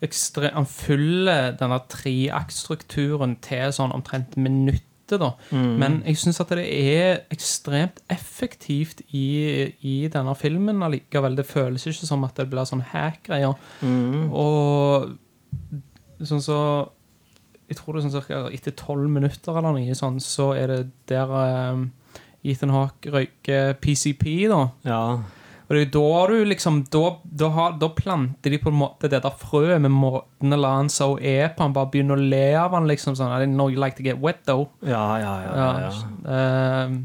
[0.01, 5.35] ekstre, Han følger denne treaktstrukturen til sånn omtrent minuttet, da.
[5.53, 11.37] Men jeg syns at det er ekstremt effektivt i, i denne filmen allikevel.
[11.37, 13.53] Det føles ikke som at det blir sånn hack-greier.
[14.33, 15.13] Og
[16.25, 16.59] sånn så
[17.73, 20.81] Jeg tror det er sånn cirka etter tolv minutter eller noe sånn, så er det
[21.11, 21.85] der eh,
[22.53, 24.67] Ethan Hawke røyker PCP, da.
[24.89, 25.05] ja.
[25.71, 29.09] Og det er da du liksom Da, da, har, da planter de på en måte
[29.09, 31.63] det der frøet med måten Alonso er på.
[31.65, 34.05] Han bare begynner å le av han liksom sånn I didn't know you like to
[34.05, 34.67] get wet, though.
[34.85, 36.35] Ja, ja, ja, ja, ja.
[36.35, 36.99] Ehm,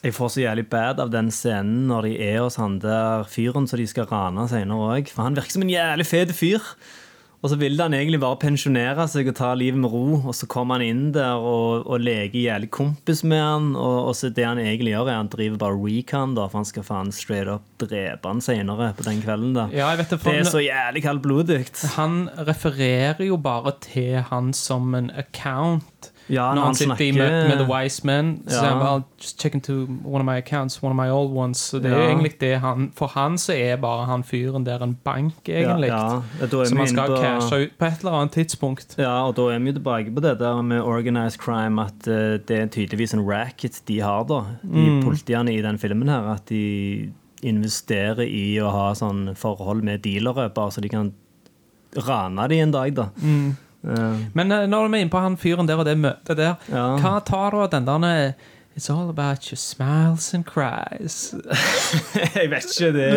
[0.00, 3.68] Jeg får så jævlig bad av den scenen når de er hos han der fyren
[3.68, 5.12] som de skal rane senere òg.
[5.12, 6.64] For han virker som en jævlig fet fyr.
[7.42, 10.20] Og så ville han egentlig bare pensjonere seg og ta livet med ro.
[10.20, 13.72] Og så kommer han inn der og, og leker jævlig kompis med han.
[13.74, 16.70] Og, og så det han egentlig gjør, er han driver bare recon, da, for han
[16.70, 19.56] skal faen straight up drepe han senere på den kvelden.
[19.56, 19.66] da.
[19.74, 21.60] ja, det, Det er så jævlig kaldblodig.
[21.96, 26.11] Han refererer jo bare til han som en account.
[26.30, 29.40] Ja, Når han sitter i møte med The Wise Men, så sier han bare just
[29.40, 29.72] check into
[30.04, 31.58] one of my accounts, one of my old ones.
[31.58, 34.94] Så det er egentlig det han For han så er bare han fyren der en
[35.04, 35.90] bank, egentlig.
[36.68, 38.94] Som vi han skal på- cashe ut på et eller annet tidspunkt.
[38.98, 42.38] Ja, og da er vi jo tilbake på det der med organized crime, at eh,
[42.48, 46.32] det er tydeligvis en racket de har, da, de politiene i den filmen her.
[46.34, 47.10] At de
[47.42, 51.12] investerer i å ha sånn forhold med dealere, bare så de kan
[52.06, 53.08] rane de en dag, da.
[53.22, 56.58] Eh, Men eh, når vi er inne på han fyren der og det møtet der,
[56.70, 58.34] hva tar du av den der
[58.74, 61.34] It's all about your smiles and cries.
[62.34, 63.08] jeg vet ikke, det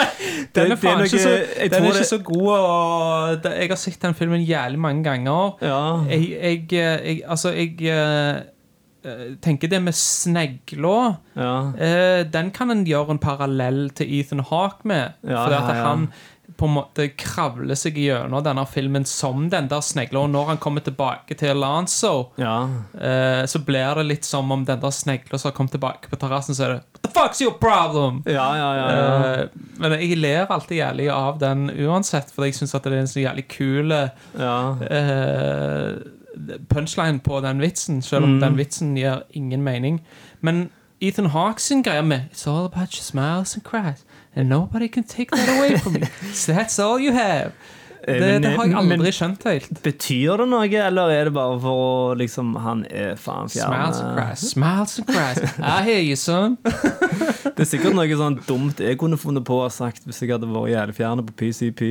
[0.56, 2.48] Den er faen ikke, så, den er ikke så god.
[2.56, 5.62] Og jeg har sett den filmen jævlig mange ganger.
[5.62, 6.02] Ja.
[6.10, 8.40] Jeg, jeg, jeg Altså, jeg eh,
[9.06, 10.96] eh, tenker det med snegla
[11.36, 11.54] ja.
[11.78, 15.14] eh, Den kan en gjøre en parallell til Ethan Hawke med.
[15.22, 16.08] Ja, fordi at han
[16.56, 20.22] på en måte kravler seg gjennom denne filmen som den der snegla.
[20.24, 22.54] Og når han kommer tilbake til Lanzo, ja.
[22.96, 26.16] eh, så blir det litt som om den der snegla som har kommet tilbake på
[26.16, 28.22] terrassen, så er det What the fuck's your problem?
[28.26, 28.70] Ja, ja.
[28.88, 33.08] Eh, men jeg ler alltid jævlig av den uansett, for jeg syns det er en
[33.12, 34.56] så jævlig kul ja.
[34.90, 36.00] eh,
[36.68, 38.40] punchline på den vitsen, selv om Mm.
[38.40, 40.00] den vitsen gir ingen mening.
[40.40, 44.04] Men Ethan Hawks sin greie med It's all about your smiles and cries,
[44.36, 46.06] and nobody can take that away from you.
[46.34, 47.52] So that's all you have.
[48.06, 49.80] Det, Men- det har jeg men- aldri skjønt helt.
[49.82, 51.80] Betyr det noe, eller er det bare for
[52.12, 55.40] å liksom Han er faen Smiles and cries, smiles and cries.
[55.58, 56.54] I hear you, son.
[57.56, 60.46] Det er sikkert noe sånn dumt jeg kunne funnet på og sagt hvis jeg hadde
[60.52, 61.82] vært jævlig fjern på PCP.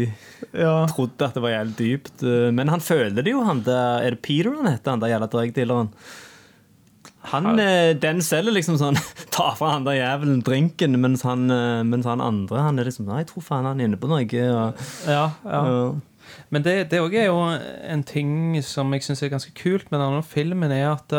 [0.93, 2.23] Trodde at det var jævlig dypt.
[2.23, 5.11] eh, Men han føler det jo, han der Er det Peter han heter, han der
[5.15, 5.89] jævla dragdealeren?
[7.31, 8.97] Han, eh, den selger liksom sånn
[9.35, 13.07] Ta fra han der jævelen drinken, mens han, eh, mens han andre Han er liksom
[13.09, 14.25] Nei, jeg tror faen han er inne på noe.
[14.25, 15.61] Og, Ja, ja.
[15.63, 16.01] Og,
[16.53, 20.23] Men det, det er jo en ting som jeg syns er ganske kult med denne
[20.25, 21.13] filmen, er at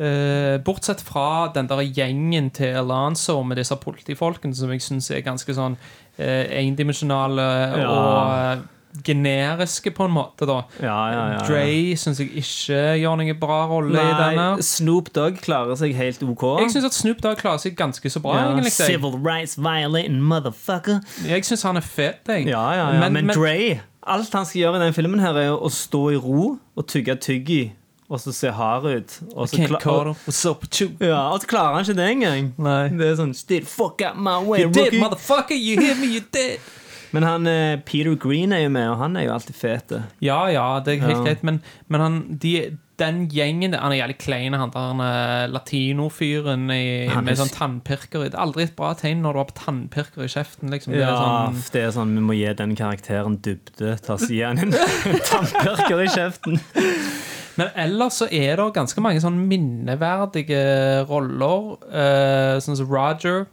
[0.00, 5.20] uh, Bortsett fra den der gjengen til Lanzo med disse politifolkene, som jeg syns er
[5.26, 7.48] ganske sånn uh, endimensjonale
[7.82, 7.88] Ja.
[7.88, 8.64] og eh,
[9.04, 10.58] generiske, på en måte, da.
[10.82, 11.38] Ja, ja, ja.
[11.46, 14.48] Dre syns jeg ikke gjør noen bra rolle i denne.
[14.56, 16.44] Nei, Snoop Dogg klarer seg helt OK.
[16.62, 18.74] Jeg syns Snoop Dogg klarer seg ganske så bra, egentlig.
[18.76, 21.00] Civil rights violating motherfucker.
[21.28, 22.50] Jeg syns han er fet, jeg.
[22.52, 23.08] Ja, ja, ja.
[23.08, 26.56] Men, Dre Alt han skal gjøre i den filmen, her er å stå i ro
[26.58, 27.62] og tygge tyggi.
[28.12, 29.14] Og så se hard ut.
[29.32, 29.78] Og så, kla-
[30.82, 30.90] you?
[31.00, 32.50] ja, og så klarer han ikke det engang.
[32.60, 32.90] Nei.
[32.98, 35.56] Det er sånn Still fuck out my way, You did, motherfucker!
[35.56, 36.60] You hear me, you did!
[37.12, 39.92] Men han, eh, Peter Green er jo med, og han er jo alltid fet.
[40.24, 41.24] Ja, ja, det er helt Ja.
[41.26, 41.58] greit, men,
[41.92, 47.50] men han, de, den gjengen Han er jævlig klein, han der eh, latinofyren med sånn
[47.52, 48.24] tannpirker.
[48.28, 50.70] Det er aldri et bra tegn når du har på tannpirker i kjeften.
[50.72, 50.92] Liksom.
[50.94, 53.96] Det Ja, er sånn, det er sånn, Vi må gi den karakteren dybde.
[54.06, 54.72] Ta si han en
[55.30, 56.60] tannpirker i kjeften.
[57.58, 60.62] men ellers så er det ganske mange sånn minneverdige
[61.10, 61.74] roller.
[61.92, 63.46] Uh, sånn som Roger,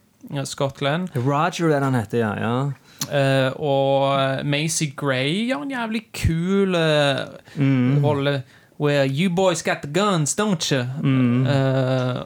[0.44, 1.10] Scotland.
[1.16, 2.32] Roger er det han heter, ja.
[2.38, 2.54] ja.
[3.08, 7.24] Eh, og Macy Gray gjør en jævlig kul eh,
[7.56, 8.04] Mm.
[8.04, 8.42] rolle.
[8.80, 10.84] Where you boys got the guns, don't you?
[11.02, 11.46] Mm.
[11.46, 12.22] Uh,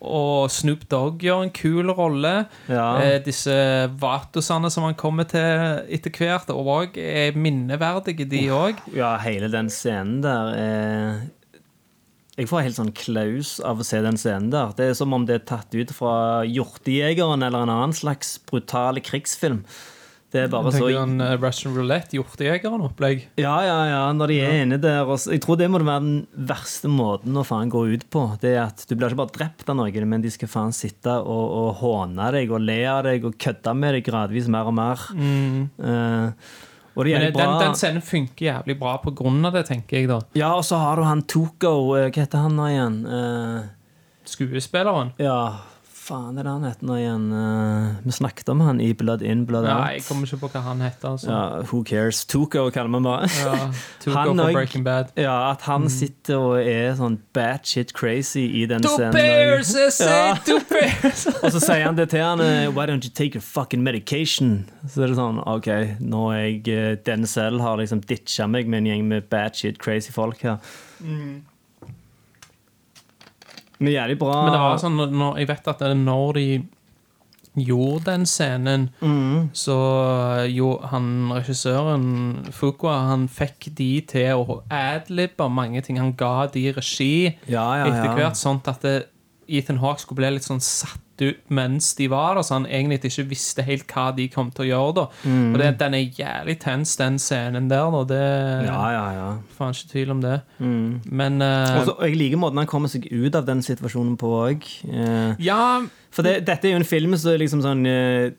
[0.00, 2.46] og Snoop Dogg gjør en kul rolle.
[2.68, 2.84] ja.
[3.02, 3.52] Eh, disse
[4.00, 8.78] vatosene som han kommer til etter hvert, og er minneverdige, de òg.
[8.96, 11.20] Ja, hele den scenen der er
[12.38, 14.70] Jeg får helt sånn klaus av å se den scenen der.
[14.72, 19.02] Det er som om det er tatt ut fra Hjortejegeren eller en annen slags brutale
[19.04, 19.64] krigsfilm.
[20.30, 23.24] Det er bare så Sånn, uh, Russian Roulette, hjortejegeren-opplegg.
[23.40, 25.32] Ja, ja, ja, når de er inne der Også.
[25.34, 28.24] Jeg tror det må være den verste måten å faen gå ut på.
[28.42, 31.16] Det er at Du blir ikke bare drept av noen, men de skal faen sitte
[31.18, 34.76] og, og håne deg og le av deg og kødde med deg gradvis mer og
[34.78, 35.06] mer.
[35.18, 36.50] Eh,
[36.94, 37.22] og det Mm.
[37.22, 40.20] Men den, den scenen funker jævlig bra på grunn av det, tenker jeg, da.
[40.36, 42.96] Ja, og så har du han Toko eh, Hva heter han nå igjen?
[43.06, 43.68] Uh,
[44.26, 45.12] Skuespilleren.
[45.18, 45.38] ja,
[46.10, 47.26] faen er det han heter nå igjen?
[47.38, 49.78] Eh, vi snakket om han i Blood In, Blood Out.
[49.84, 51.12] Nei, jeg kommer ikke på hva han heter.
[51.14, 51.28] Altså.
[51.30, 52.24] Ja, who cares?
[52.26, 53.28] Tuco kaller man bare.
[53.38, 53.68] Ja,
[54.02, 55.12] Tuco Han for Breaking Bad.
[55.20, 59.14] Ja, At han sitter og er sånn bad shit crazy i den Two scenen.
[59.14, 60.34] pairs, jeg say, Ja.
[60.46, 61.26] two pairs!
[61.44, 64.66] Og så sier han det til han eh, Why don't you take your fucking medication?
[64.90, 65.70] Så er det sånn OK,
[66.02, 69.54] nå er jeg eh, Den selv har liksom ditcha meg med en gjeng med bad
[69.56, 70.58] shit crazy folk her.
[73.80, 74.44] Men jævlig bra.
[74.44, 76.46] Men det var sånn, når- jeg vet at det, når de
[77.56, 79.50] gjorde den scenen, Mm.
[79.52, 85.96] så jo, han regissøren Fuqua, han fikk de til å adlibbe mange ting.
[85.98, 89.06] Han ga de regi ja, ja, etter hvert, sånn at det,
[89.48, 93.00] Ethan Hawke skulle bli litt sånn satt ut mens de var der, så han egentlig
[93.10, 95.06] ikke visste helt hva de kom til å gjøre da.
[95.24, 95.52] Mm.
[95.52, 98.02] Og det, den er jævlig tens, den scenen der, da.
[98.10, 98.20] Det
[98.66, 99.30] Ja, ja, ja.
[99.56, 100.40] faen ikke tvil om det.
[100.58, 101.00] Mm.
[101.06, 104.34] Men uh, Også, og jeg liker måten han kommer seg ut av den situasjonen på
[104.40, 104.68] òg.
[105.42, 108.30] Ja, For det, dette er jo en film som er liksom sånn uh,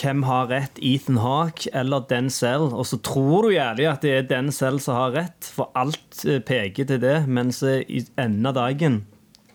[0.00, 0.78] Hvem har rett?
[0.82, 2.72] Ethan Hawke eller den selv?
[2.74, 6.24] Og så tror du jævlig at det er den selv som har rett, for alt
[6.26, 7.16] eh, peker til det.
[7.30, 9.04] Mens eh, i enden av dagen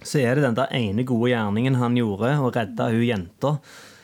[0.03, 3.57] så er det den der ene gode gjerningen han gjorde, å redde hun jenta.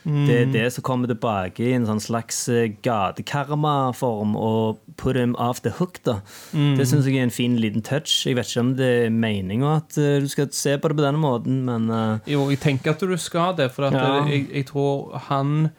[0.06, 5.36] Det er det som kommer tilbake i en sånn slags eh, gatekarma-form og put him
[5.42, 5.98] off the hook.
[6.06, 6.20] da.
[6.54, 8.26] Det syns jeg er en fin liten touch.
[8.28, 11.06] Jeg vet ikke om det er meninga at eh, du skal se på det på
[11.08, 14.26] denne måten, men uh, Jo, jeg tenker at du skal det, for at Ja.
[14.30, 15.72] jeg, jeg tror han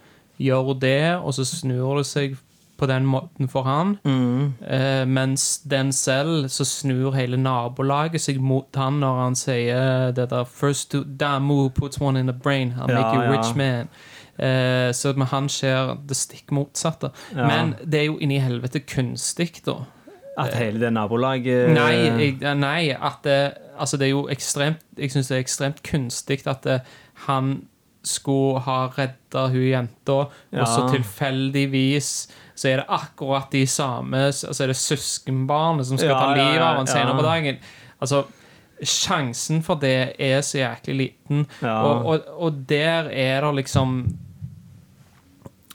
[0.42, 2.36] gjør det, og så snur det seg
[2.76, 3.98] på den måten for han.
[4.04, 4.54] mm.
[4.68, 10.30] Eh, mens den selv, så snur hele nabolaget seg mot han når han sier det
[10.30, 11.02] der First to
[11.74, 13.32] puts one in the brain, I'll Ja, make you ja.
[13.40, 13.88] rich man.
[14.38, 17.10] Eh, så med han skjer det stikk motsatte.
[17.34, 17.46] Ja.
[17.46, 19.72] Men det er jo inni helvete kunstig, da.
[20.38, 25.10] At hele det nabolaget Nei, jeg, nei at det, altså det er jo ekstremt Jeg
[25.10, 26.80] syns det er ekstremt kunstig at det,
[27.24, 27.62] han
[28.06, 32.10] skulle ha redda hun jenta, og så tilfeldigvis
[32.56, 36.36] så er det akkurat de samme Altså er det søskenbarnet som skal Ja, ta ja,
[36.38, 37.16] livet av ja, han senere ja.
[37.18, 37.58] på dagen.
[38.00, 38.22] Altså
[38.76, 41.46] Sjansen for det er så jæklig liten.
[41.64, 41.78] Ja.
[41.84, 43.94] Og, og, og der er det liksom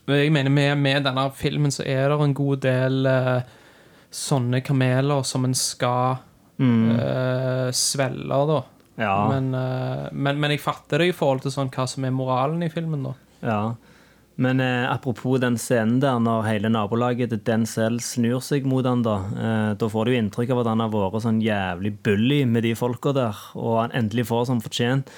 [0.08, 3.41] Jeg mener med, med denne filmen så er det en god del uh,
[4.12, 6.20] sånne kameler som en skal
[6.60, 8.58] eh, svelge, da.
[9.00, 9.16] Ja.
[9.32, 12.64] Men, eh, men, men jeg fatter det i forhold til sånn hva som er moralen
[12.66, 13.16] i filmen, da.
[13.42, 13.62] Ja.
[14.42, 19.04] Men eh, apropos den scenen der når hele nabolaget til Denzel snur seg mot han
[19.06, 22.66] da, eh, da får du inntrykk av at han har vært sånn jævlig bully med
[22.66, 25.12] de folka der, og han endelig får som fortjent.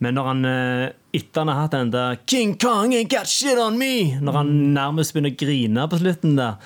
[0.00, 0.86] Men når han eh,
[1.18, 4.54] etter han har hatt den der 'King Kong ain't got shit on me', når han
[4.72, 6.56] nærmest begynner å grine på slutten der,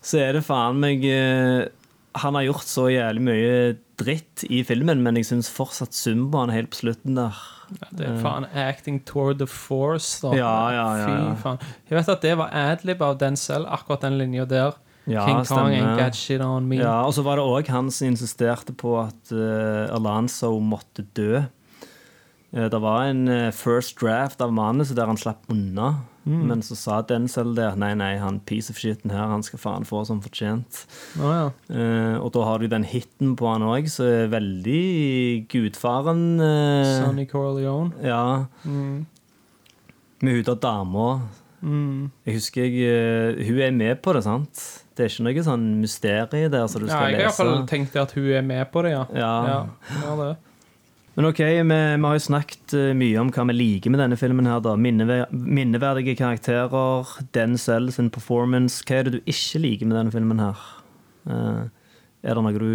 [0.00, 1.68] så er det faen meg eh,
[2.24, 6.72] Han har gjort så jævlig mye dritt i filmen, men jeg syns fortsatt zumbaen helt
[6.72, 7.38] på slutten der.
[7.76, 10.34] ja, Det er faen acting toward the force, da.
[10.36, 11.34] Ja, ja, ja, ja.
[11.34, 11.58] Fy faen.
[11.90, 14.78] Jeg vet at det var adlib av den selv, akkurat den linja der.
[15.10, 16.76] Ja, King Kong ain't got shit on me.
[16.76, 21.40] Ja, og så var det òg han som insisterte på at uh, Alanzo måtte dø.
[22.52, 26.00] Eh, det var en eh, first draft av manuset der han slapp unna.
[26.26, 26.40] Mm.
[26.50, 27.70] Men så sa Denzel det.
[27.80, 30.82] Nei, nei, han piece of shiten her, han skal faen få som fortjent.
[31.16, 31.46] Oh, ja.
[31.72, 36.24] Eh, og da har du den hiten på han òg, som er veldig gudfaren.
[36.44, 37.92] eh, Sonny Corleone.
[38.04, 38.46] ja.
[38.64, 39.06] Mm.
[40.22, 41.06] Med hun der dama.
[41.62, 44.60] Jeg husker jeg, eh, hun er med på det, sant?
[44.96, 47.40] Det er ikke noe sånn mysterium der som du Ja, jeg har lese.
[47.40, 49.06] iallfall tenkt at hun er med på det, ja.
[49.14, 49.32] Ja.
[49.48, 49.66] ja,
[50.04, 50.36] ja det.
[51.20, 54.16] Men ok, vi, vi har jo snakket eh, mye om hva vi liker med denne
[54.16, 54.46] filmen.
[54.48, 54.72] her da.
[54.80, 58.80] Minnever minneverdige karakterer, den selv, sin performance.
[58.88, 60.62] Hva er det du ikke liker med denne filmen her?
[61.28, 61.66] Uh,
[62.24, 62.70] er det noe du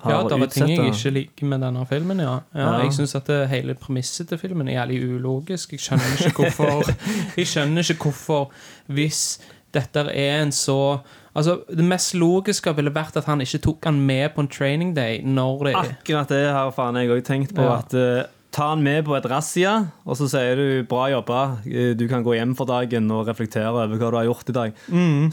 [0.00, 2.38] har Ja, det er ting jeg ikke liker med denne filmen, ja.
[2.56, 2.80] ja, Ja.
[2.86, 5.76] Jeg syns at det, hele premisset til filmen er jævlig ulogisk.
[5.76, 6.94] Jeg skjønner ikke hvorfor
[7.36, 8.48] Jeg skjønner ikke hvorfor,
[8.88, 9.22] hvis
[9.76, 10.80] dette er en så
[11.36, 14.94] Altså, Det mest logiske ville vært at han ikke tok han med på en training
[14.96, 17.66] day når det Akkurat det har faen jeg òg tenkt på.
[17.66, 17.78] Ja.
[17.82, 18.24] at uh,
[18.56, 19.72] Ta han med på et razzia,
[20.06, 23.68] og så sier du 'bra jobba', eh, du kan gå hjem for dagen og reflektere
[23.68, 24.72] over hva du har gjort i dag.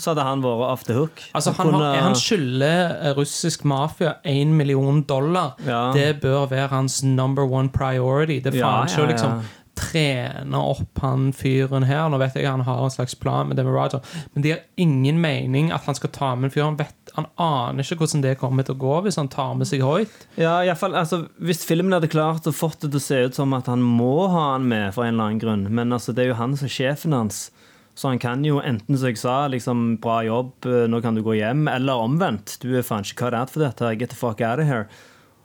[0.01, 1.15] Så hadde han vært off the hook.
[1.15, 1.31] Mm.
[1.39, 5.55] Altså, han, har, han skylder eh, russisk mafia én million dollar.
[5.65, 5.93] Ja.
[5.93, 8.41] Det bør være hans number one priority.
[8.43, 9.39] Det er Ja, faen ja, å liksom.
[9.77, 12.05] Trene opp han fyren her.
[12.09, 14.61] Nå vet jeg han har en slags plan med det med Roger, men det gir
[14.85, 16.65] ingen mening at han skal ta med en fyr.
[16.65, 19.69] Han, vet, han aner ikke hvordan det kommer til å gå hvis han tar med
[19.69, 20.27] seg Hoyt.
[20.39, 23.39] Ja, i fall, altså, Hvis filmen hadde klart å fått det til å se ut
[23.39, 26.25] som at han må ha han med for en eller annen grunn, men altså, det
[26.25, 27.47] er jo han som er sjefen hans,
[27.93, 31.21] så han kan jo enten, som jeg sa, liksom 'bra jobb, eh, nå kan du
[31.21, 32.57] gå hjem', eller omvendt.
[32.59, 34.87] 'Du er faen ikke cut out for dette, get the fuck out of here'.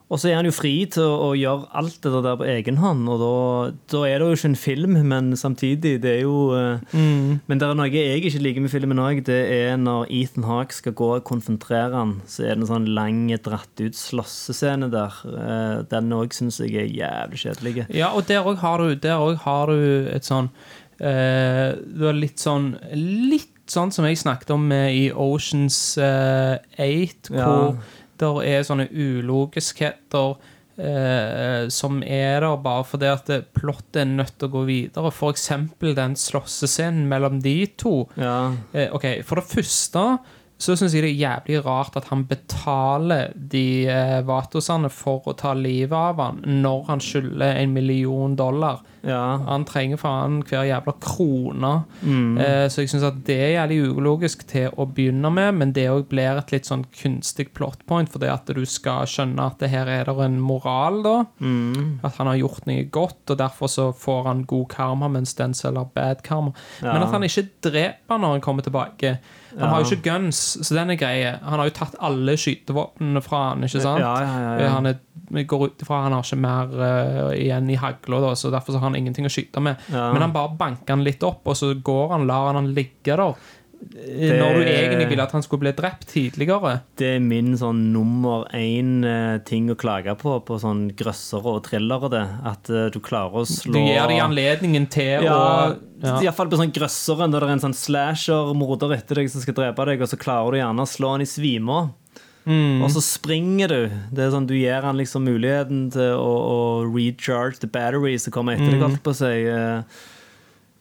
[0.08, 2.78] Og så er han jo fri til å, å gjøre alt det der på egen
[2.80, 3.32] hånd, og da,
[3.92, 7.44] da er det jo ikke en film, men samtidig, det er jo mm.
[7.44, 10.78] Men det er noe jeg ikke liker med filmen òg, det er når Ethan Hawke
[10.78, 15.20] skal gå og konfrontere han, så er det en sånn lang, dratt ut slåssescene der.
[15.28, 17.86] Eh, Den òg syns jeg er jævlig kjedelig.
[17.92, 18.78] Ja, og der òg har
[19.48, 20.50] har du et sånn
[21.00, 26.56] eh, Du har litt sånn Litt sånn som jeg snakket om eh, i Oceans eh,
[26.80, 27.76] 8, hvor
[28.18, 30.36] der er sånne ulogiskheter
[30.78, 35.10] eh, som er der bare fordi at det- plottet er nødt til å gå videre.
[35.12, 38.08] For eksempel den slåssescenen mellom de to.
[38.16, 38.54] Ja.
[38.72, 40.18] Eh, ok, For det første
[40.58, 45.34] så syns jeg det er jævlig rart at han betaler de eh, Vatosene for å
[45.38, 48.80] ta livet av han når han skylder en million dollar.
[49.06, 49.20] ja.
[49.46, 51.70] Han trenger faen hver jævla krone.
[52.42, 55.86] Eh, så jeg syns at det er jævlig ulogisk til å begynne med, men det
[55.92, 59.70] òg blir et litt sånn kunstig plot point, fordi at du skal skjønne at det
[59.72, 61.16] her er det en moral, da.
[62.02, 65.54] At han har gjort noe godt, og derfor så får han god karma, mens den
[65.54, 66.50] selger bad karma.
[66.82, 69.20] Men at han ikke dreper når han kommer tilbake.
[69.56, 71.34] Han har jo ikke guns, så den er greie.
[71.42, 74.02] Han har jo tatt alle skytevåpnene fra han, ikke sant?
[74.02, 74.72] Ja, ja, ja, ja.
[74.74, 74.98] Han er,
[75.48, 78.90] går ut ifra han har ikke mer uh, igjen i hagla, så derfor så har
[78.90, 79.80] han ingenting å skyte med.
[79.92, 80.10] Ja.
[80.12, 83.16] Men han bare banker han litt opp, og så går han, lar han han ligge
[83.16, 83.48] der.
[83.78, 86.80] Når du egentlig ville at han skulle bli drept tidligere.
[86.98, 91.62] Det er min sånn nummer én eh, ting å klage på på sånn grøssere og
[91.68, 92.10] thrillere.
[92.12, 96.18] det At eh, du klarer å slå Du gir dem anledningen til Ja, å ja.
[96.26, 99.88] iallfall på sånn grøssere, når det er en sånn slasher-morder etter deg som skal drepe
[99.88, 101.80] deg, og så klarer du gjerne å slå han i svime.
[102.48, 102.82] Mm.
[102.82, 103.80] Og så springer du.
[104.14, 108.32] Det er sånn, Du gir han liksom muligheten til å, å recharge the battery som
[108.32, 108.82] kommer etter deg.
[108.86, 109.46] alt på seg.
[109.52, 109.82] eh.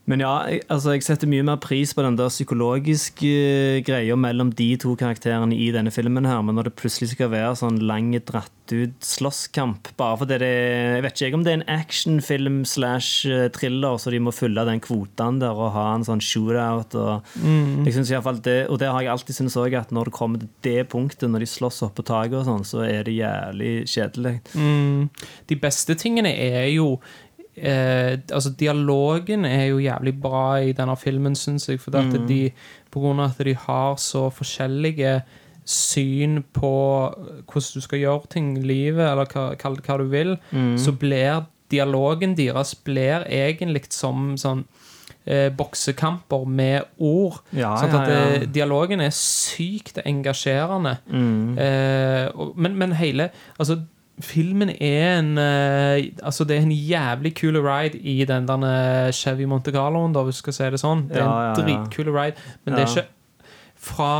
[0.08, 4.16] Men ja, jeg, altså, jeg setter mye mer pris på den der psykologiske eh, greia
[4.16, 6.26] mellom de to karakterene i denne filmen.
[6.26, 10.48] her, Men når det plutselig skal være sånn lang, dratt ut slåsskamp Bare fordi det
[10.52, 14.64] Jeg vet ikke om det er en actionfilm slash eh, thriller, så de må fylle
[14.68, 16.96] den kvoten der og ha en sånn shootout.
[16.96, 19.92] og jeg synes i hvert fall det, Og det har jeg alltid syntes òg, at
[19.92, 22.84] når det kommer til det punktet, når de slåss opp på taket og sånn, så
[22.88, 24.38] er det jævlig kjedelig.
[24.56, 25.10] Mm.
[25.48, 26.96] De beste tingene er jo
[27.58, 31.80] eh, Altså, dialogen er jo jævlig bra i denne filmen, syns jeg.
[31.80, 32.28] For at Mm.
[32.28, 32.52] de,
[32.92, 35.22] på grunn av at de har så forskjellige
[35.66, 36.72] syn på
[37.52, 40.78] hvordan du skal gjøre ting i livet, eller hva, hva, hva du vil, Mm.
[40.78, 44.66] så blir dialogen deres blir egentlig som sånn
[45.28, 47.42] eh, boksekamper med ord.
[47.52, 48.20] Ja, sånn at ja.
[48.38, 50.98] eh, dialogen er sykt engasjerende.
[51.12, 51.58] Mm.
[51.60, 53.30] Eh, og, men, men hele
[53.60, 53.82] Altså,
[54.24, 59.12] filmen er en eh, Altså, det er en jævlig kul ride i den der eh,
[59.14, 61.08] Chevy Monte Carloen, da, hvis du skal si det sånn.
[61.12, 61.62] Det er en Ja, ja, ja.
[61.62, 63.08] dritkul ride, men det er ikke
[63.78, 64.12] Fra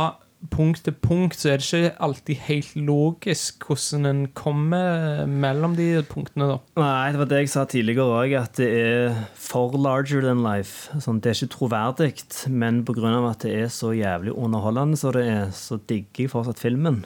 [0.54, 5.88] punkt til punkt så er det ikke alltid helt logisk hvordan en kommer mellom de
[6.06, 6.58] punktene, da.
[6.78, 10.94] Nei, det var det jeg sa tidligere òg, at det er for larger than life.
[11.02, 12.12] Sånn, det er ikke troverdig,
[12.54, 13.16] men pga.
[13.32, 17.02] at det er så jævlig underholdende så det er, så digger jeg fortsatt filmen.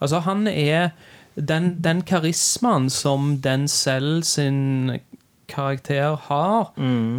[0.00, 0.90] Altså, han er
[1.36, 5.00] Den, den karismaen som den selv sin
[5.48, 6.70] karakter har,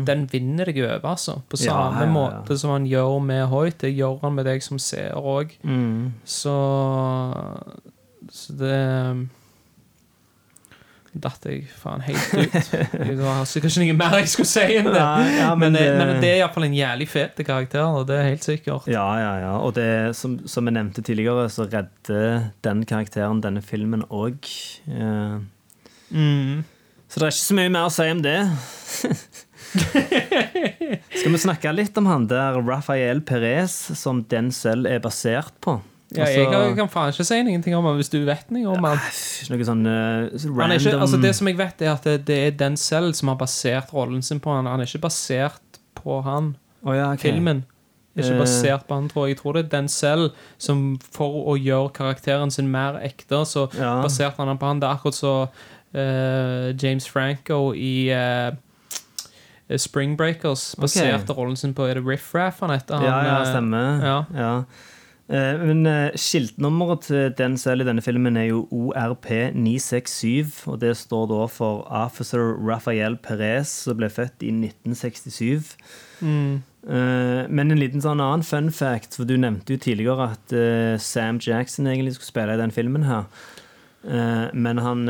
[0.08, 1.36] den vinner deg over, altså.
[1.50, 2.12] På samme Ja, ja, ja.
[2.16, 3.78] måte som han gjør med Hoyt.
[3.82, 5.54] Det gjør han med deg som seer òg.
[5.64, 6.14] Mm.
[6.26, 6.56] Så
[8.32, 9.28] Så det
[11.24, 12.70] datt jeg faen helt ut.
[12.94, 15.02] Det var sikkert ikke noe mer jeg skulle si enn det.
[15.02, 18.18] Nei, ja, men, men det, men det er iallfall en jævlig fet karakter, og det
[18.22, 18.88] er helt sikkert.
[18.92, 19.54] Ja, ja, ja.
[19.64, 19.88] Og det,
[20.20, 24.48] som, som jeg nevnte tidligere, så redder den karakteren denne filmen òg.
[24.88, 25.38] Eh,
[26.08, 26.62] Mm.
[27.12, 28.38] så det er ikke så mye mer å si om det.
[31.18, 35.78] Skal vi snakke litt om han der Rafael Perez, som den selv er basert på?
[36.16, 38.84] Ja, Altså- jeg kan, faen ikke si noe om han hvis du vet noe om
[38.88, 38.98] han.
[39.50, 42.52] Noe sånn uh, random ikke, altså det som jeg vet, er at det, det er
[42.52, 44.66] den selv som har basert rollen sin på han.
[44.66, 46.56] Han er ikke basert på han.
[46.86, 47.32] Oh, ja, okay.
[47.34, 47.66] Filmen
[48.16, 48.40] er ikke Eh.
[48.40, 49.36] basert på han, tror jeg.
[49.36, 53.68] Jeg tror det er den selv som for å gjøre karakteren sin mer ekte, så
[53.76, 54.02] Ja.
[54.02, 54.80] baserte han på han.
[54.80, 55.50] Det er akkurat så
[55.96, 58.52] uh, James Franco i uh,
[59.78, 62.96] Spring Breakers baserte rollen sin på Er det Riff Raff han heter?
[62.96, 64.00] Han, Ja, ja, stemmer.
[64.06, 64.24] Ja.
[64.34, 64.64] Ja.
[65.30, 70.94] Eh, Men eh, skiltnummeret til den selv i denne filmen er jo ORP967, og det
[70.98, 75.76] står da for Officer Rafael Perez, som ble født i 1967.
[76.22, 76.64] Mm.
[76.88, 80.58] Eh, Men en liten sånn annen fun fact, for du nevnte jo tidligere at
[81.04, 83.28] Sam Jackson egentlig skulle spille i den filmen her.
[84.08, 85.02] Men han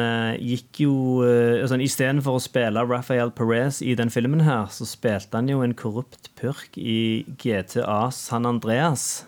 [0.42, 5.52] gikk jo altså, Istedenfor å spille Rafael Perez i den filmen her, så spilte han
[5.52, 9.28] jo en korrupt purk i GTA San Andreas.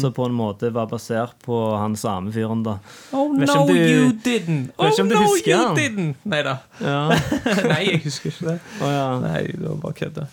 [0.00, 2.78] Som på en måte var basert på han samme fyren, da.
[3.12, 4.70] Oh no, du- you didn't!
[4.78, 5.76] Oh no, you han.
[5.76, 6.14] didn't!
[6.24, 6.54] Nei da.
[6.80, 7.00] Ja.
[7.72, 8.56] Nei, jeg husker ikke det.
[8.80, 9.06] Oh, ja.
[9.24, 10.26] Nei, det var bare kødda.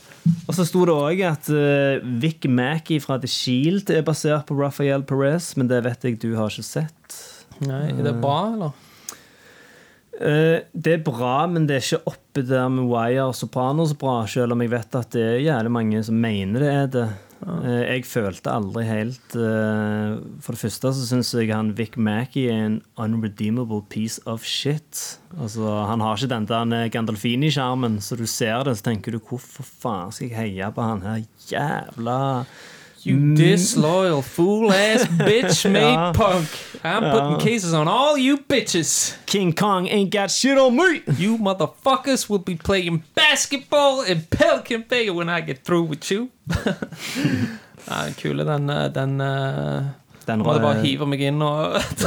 [0.47, 4.55] Og så sto det òg at uh, Vic Mackey fra The Shield er basert på
[4.61, 7.19] Rafael Perez, men det vet jeg du har ikke sett.
[7.67, 8.79] Nei, Er det bra, eller?
[10.13, 14.19] Uh, det er bra, men det er ikke oppe der med Wire og Sopranos bra,
[14.29, 17.05] selv om jeg vet at det er jævlig mange som mener det er det.
[17.43, 22.47] Eh, jeg følte aldri helt eh, For det første så syns jeg han Vic Mackey
[22.51, 25.19] er en unredeemable piece of shit.
[25.37, 29.67] Altså, Han har ikke den der Gandalfini-skjermen, så du ser det, så tenker du hvorfor
[29.67, 32.45] faen skal jeg heie på han her jævla
[33.05, 33.35] You Mm.
[33.35, 36.13] disloyal fool ass bitch made Ja.
[36.13, 36.47] punk.
[36.83, 39.15] I'm putting cases on all you bitches.
[39.25, 41.01] King Kong ain't got shit on me!
[41.17, 46.29] You motherfuckers will be playing basketball in Pelican Bay when I get through with you.
[47.87, 49.83] ja, den kule, den, eh, den eh,
[50.28, 51.76] Den Må bare hiver hive meg inn og.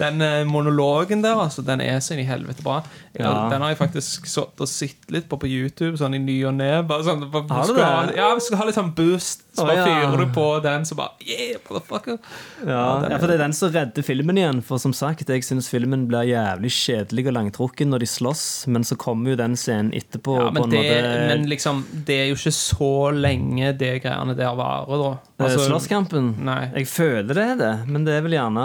[0.00, 2.80] Den eh, monologen der, altså, den er så inn i helvete bra.
[3.12, 3.34] Jeg, Ja.
[3.52, 6.56] Den har jeg faktisk satt og sett litt på på YouTube, sånn i ny og
[6.58, 6.72] ne.
[7.06, 9.43] Sånn, Har du skal ha, ja, vi skal ha litt sånn boost.
[9.54, 10.10] Så bare bare ja.
[10.10, 12.18] fyrer du på den, så bare Yeah, motherfucker!
[12.66, 14.62] Ja, ja, for det er den som redder filmen igjen.
[14.66, 18.44] For som sagt, jeg syns filmen blir jævlig kjedelig og langtrukken når de slåss,
[18.74, 20.36] men så kommer jo den scenen etterpå.
[20.40, 24.36] Ja, men, en det, måte men liksom, det er jo ikke så lenge det greiene
[24.38, 25.12] der varer, da.
[25.14, 26.28] Eh, Altså, Slåsskampen?
[26.46, 28.64] Jeg føler det er det, men det er vel gjerne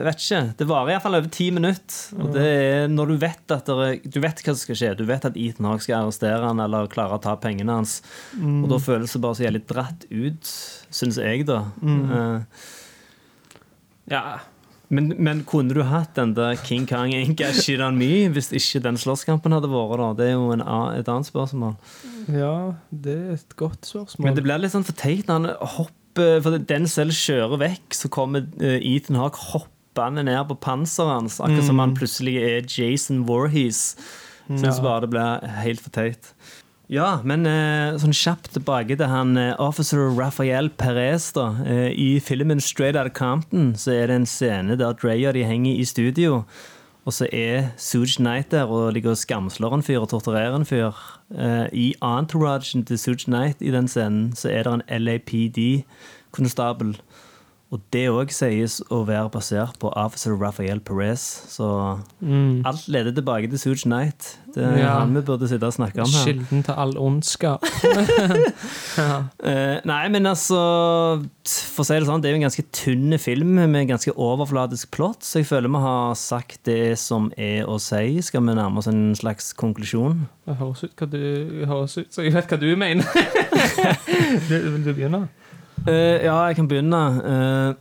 [0.00, 0.40] Jeg vet ikke.
[0.58, 1.98] Det varer iallfall over ti minutter.
[2.18, 4.90] Og det er når du vet at er, Du vet hva som skal skje.
[4.98, 8.00] Du vet at Ethan Hawke skal arrestere han eller klare å ta pengene hans.
[8.40, 10.19] Og da føles det bare så jævlig dratt ut,
[10.90, 11.62] syns jeg, da.
[11.82, 12.40] Eh,
[14.10, 14.22] Ja.
[14.92, 17.12] Men, men kunne du hatt den der King Kong
[17.54, 20.08] shit on me hvis ikke den slåsskampen hadde vært da?
[20.18, 20.64] Det er jo en,
[20.98, 21.76] et annet spørsmål.
[22.34, 24.24] ja, det er et godt spørsmål.
[24.26, 27.94] Men det blir litt sånn for teit når han hopper For den selv kjører vekk,
[27.94, 31.36] så kommer eh, Ethan Hawke hoppende ned på panseret hans.
[31.38, 33.94] Akkurat som han plutselig er Jason Voorhees.
[34.50, 34.82] Syns Ja.
[34.82, 36.32] bare det blir helt for teit.
[36.90, 41.28] Ja, men eh, sånn kjapt tilbake til han eh, officer Rafael Perez.
[41.36, 41.52] da.
[41.62, 45.36] Eh, I filmen Straight Out of Compton så er det en scene der Dre og
[45.38, 46.42] de henger i studio.
[47.06, 50.66] Og så er Suge Knight der og ligger og skamslår en fyr og torturerer en
[50.66, 50.90] fyr.
[51.72, 56.98] I entouragen til Suge Knight i den scenen så er det en LAPD-konstabel.
[57.70, 61.22] Og det òg sies å være basert på Officer Rafael Perez.
[61.52, 61.68] Så
[62.66, 64.32] alt leder tilbake til Suge Knight.
[64.54, 64.78] Det er Mm.
[64.80, 64.94] Ja.
[64.98, 66.24] han vi burde sitte og snakke om her.
[66.26, 67.62] Kilden til all ondskap.
[69.00, 70.56] Eh, nei, men altså
[71.46, 74.90] For å si det sånn, det er jo en ganske tynn film med ganske overflatisk
[74.92, 78.18] plott, så jeg føler vi har sagt det som er å si.
[78.26, 80.26] Skal vi nærme oss en slags konklusjon?
[80.50, 81.20] Det høres ut, hva du,
[81.70, 83.06] høres ut så jeg vet hva du mener.
[84.50, 85.22] du, vil du begynne?
[85.88, 87.00] Eh, ja, jeg kan begynne.
[87.24, 87.72] Uh,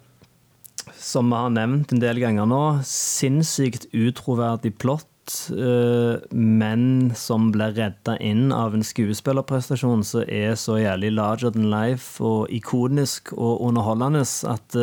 [1.00, 5.06] som vi har nevnt en del ganger nå, sinnssykt utroverdig plott.
[5.54, 11.70] eh, men som blir redda inn av en skuespillerprestasjon som er så jævlig larger than
[11.70, 14.78] life og ikonisk og underholdende at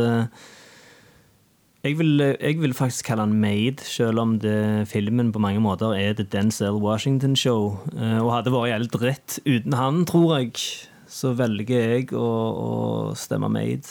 [1.82, 5.98] jeg vil, jeg vil faktisk kalle den made, selv om det, filmen på mange måter
[5.98, 7.80] er The Denzel Washington Show.
[7.92, 10.62] Og hadde vært jævlig dritt uten han, tror jeg.
[11.16, 12.28] Så velger jeg å,
[12.60, 12.70] å
[13.16, 13.88] stemme made.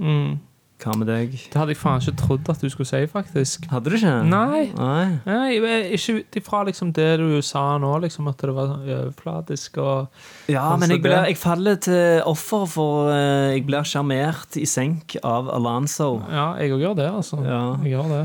[0.00, 0.38] Mm.
[0.80, 1.32] Hva med deg?
[1.52, 3.66] Det hadde jeg faen ikke trodd at du skulle si, faktisk.
[3.68, 4.12] Hadde du ikke?
[4.28, 4.62] Nei.
[4.78, 5.06] Nei.
[5.26, 10.06] Nei, ikke ut ifra liksom det du sa nå, liksom, at det var overflatisk og
[10.48, 14.64] Ja, Altså, men jeg, ble, jeg faller til offer for uh, Jeg blir sjarmert i
[14.68, 16.14] senk av Alonso.
[16.32, 17.42] Ja, jeg òg gjør det, altså.
[17.44, 17.60] Ja.
[17.84, 18.22] Jeg gjør det.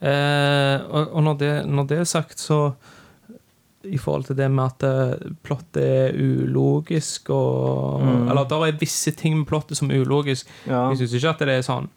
[0.00, 2.70] Eh, og og når, det, når det er sagt, så
[3.84, 9.10] i forhold til det med at eh, plottet er ulogisk og Eller der er visse
[9.16, 10.48] ting med plottet som er ulogisk.
[10.66, 10.88] Ja.
[10.90, 11.88] Jeg syns ikke at det er sånn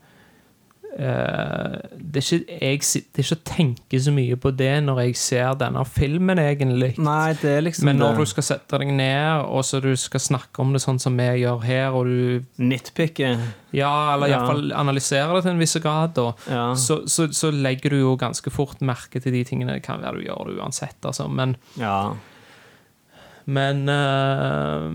[0.94, 5.56] det, er ikke, jeg sitter ikke å tenker så mye på det når jeg ser
[5.58, 6.92] denne filmen, egentlig.
[7.02, 8.26] Nei, det er liksom Men når det.
[8.28, 11.26] du skal sette deg ned, og så du skal snakke om det sånn som vi
[11.42, 13.32] gjør her, og du Nitpicke.
[13.74, 14.38] Ja, eller Ja.
[14.44, 16.14] iallfall analysere det til en viss grad,
[16.50, 16.68] Ja.
[16.78, 19.74] så, så, så legger du jo ganske fort merke til de tingene.
[19.80, 21.26] Det kan være du gjør det uansett, altså.
[21.28, 22.14] Men, ja.
[23.46, 24.90] men eh,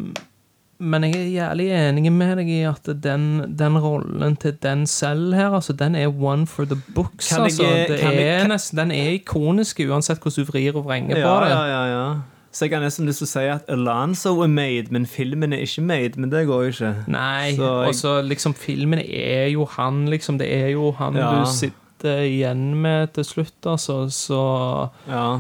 [0.81, 5.35] Men jeg er jævlig enig med deg i at den, den rollen til den selv
[5.35, 7.31] her, altså, den er one for the books.
[7.33, 7.63] Jeg- altså.
[7.65, 11.51] Jeg- er kan- nesten, den er ikonisk uansett hvordan du vrir og vrenger på det.
[11.51, 12.15] ja, ja, ja.
[12.53, 15.59] Så jeg har nesten lyst til å si at Alonso er made, men filmen er
[15.59, 16.17] ikke made.
[16.17, 16.95] Men det går jo ikke.
[17.09, 20.39] Nei, Så jeg- og så liksom filmen er jo han, liksom.
[20.39, 21.41] Det er jo han Ja.
[21.41, 24.07] du sitter igjen med til slutt, altså.
[24.11, 25.39] Så Ja.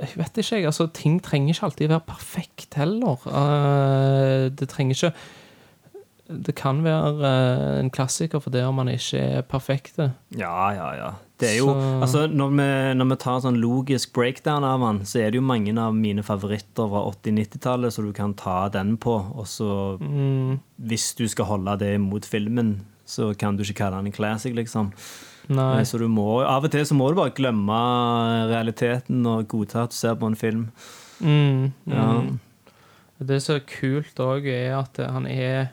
[0.00, 0.66] Jeg vet ikke, jeg.
[0.70, 3.16] Altså, ting trenger ikke alltid være perfekt heller.
[3.26, 5.12] Eh, det trenger ikke
[6.30, 10.12] Det kan være eh, en klassiker for det om man ikke er perfekte.
[10.38, 11.08] Ja, ja, ja.
[11.40, 15.00] Det er jo, Så- altså, når, vi, når vi tar sånn logisk breakdown av den,
[15.08, 18.96] så er det jo mange av mine favoritter fra 80-90-tallet, så du kan ta den
[18.96, 19.16] på.
[19.34, 23.96] Og så, Mm, hvis du skal holde det mot filmen, så kan du ikke kalle
[23.96, 24.92] den en classic, liksom.
[25.50, 25.82] Nei.
[25.88, 27.80] Så du må, av og til så må du bare glemme
[28.50, 30.68] realiteten og godta at du ser på en film.
[31.20, 32.06] Mm, Ja.
[32.22, 32.38] mm.
[33.20, 35.68] Det som er kult òg, er at han er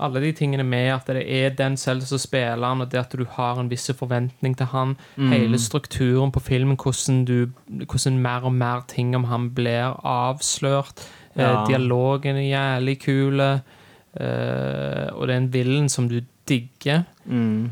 [0.00, 3.12] Alle de tingene med at det er den selv som spiller han, og det at
[3.12, 4.94] du har en viss forventning til han.
[5.18, 7.50] Hele strukturen på filmen, hvordan, du,
[7.84, 11.04] hvordan mer og mer ting om han blir avslørt.
[11.36, 13.40] Eh, dialogen er jævlig kul.
[13.40, 17.04] Eh, og det er en villen som du digger.
[17.26, 17.70] Mm.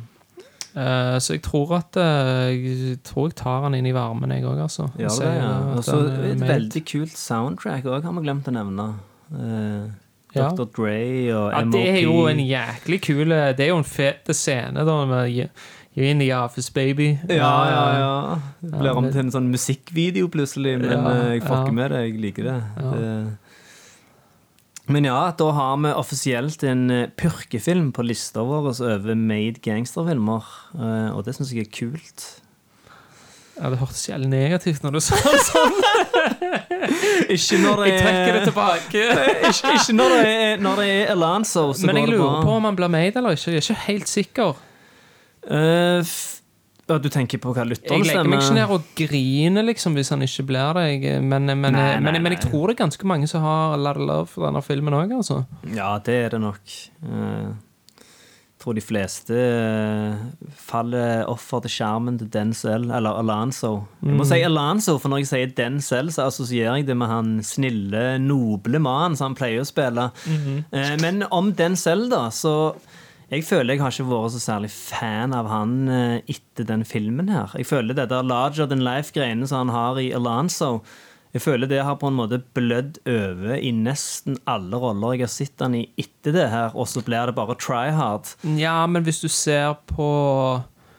[0.79, 4.45] Eh, så jeg tror at uh, Jeg tror jeg tar han inn i varmen, jeg
[4.47, 4.87] òg, altså.
[5.01, 5.49] Ja, det, ja.
[5.73, 6.53] at Og så han er et made.
[6.53, 8.93] veldig kult soundtrack òg, har vi glemt å nevne.
[9.35, 9.89] Eh,
[10.37, 10.51] Ja.
[10.53, 10.67] Dr.
[10.77, 11.73] Dre og Ja, MOP.
[11.73, 15.49] det er jo en jæklig kul Det er jo en fet scene, da, med
[15.97, 17.19] You're in the office, baby.
[17.29, 18.39] Ja, ja, ja.
[18.61, 22.03] Det blir om til en sånn musikkvideo plutselig, men Ja, eh, jeg fucker med det.
[22.05, 22.63] Jeg liker det.
[22.77, 23.39] Det.
[24.89, 30.47] Men ja, da har vi offisielt en eh, purkefilm på lista vår over made gangsterfilmer,
[30.79, 32.27] eh, og det syns jeg er kult.
[33.59, 35.79] Ja, Det hørtes jævlig negativt når du sa det sånn.
[37.35, 39.03] Ikke når det Jeg trekker det er tilbake.
[39.51, 41.65] ikke, ikke når det er, når det er Elanzo.
[41.75, 43.51] så Men jeg lurer på om han blir made eller ikke.
[43.51, 44.55] Jeg er ikke helt sikker.
[45.49, 46.38] Eh, f-
[46.89, 48.61] ja, du tenker på hva Jeg lytteren legger meg ikke stemmer?
[48.61, 50.85] ned og griner liksom hvis han ikke blir det.
[51.03, 53.75] Jeg, men, men, Nei, nei, men, men jeg tror det er ganske mange som har
[53.77, 55.43] a lot of love for denne filmen òg, altså.
[55.77, 56.77] Ja, det er det nok.
[57.05, 57.49] Eh,
[58.59, 60.15] Jeg tror de fleste eh,
[60.59, 63.71] faller offer til skjermen til Denzel, eller Alanzo.
[64.03, 67.37] Jeg må si Alanzo, for når jeg sier Denzel, så assosierer jeg det med han
[67.47, 70.09] snille, noble mannen som han pleier å spille.
[70.73, 72.75] Eh, Men om Denzel, da, så
[73.29, 77.29] jeg føler jeg har ikke vært så særlig fan av han eh, etter den filmen
[77.29, 77.53] her.
[77.59, 80.79] Jeg føler det der larger than life-greiene som han har i Alonso,
[81.37, 85.33] jeg føler det har på en måte blødd over i nesten alle roller jeg har
[85.33, 88.31] sett han i etter det her, og så blir det bare try hard.
[88.57, 90.09] Ja, men hvis du ser på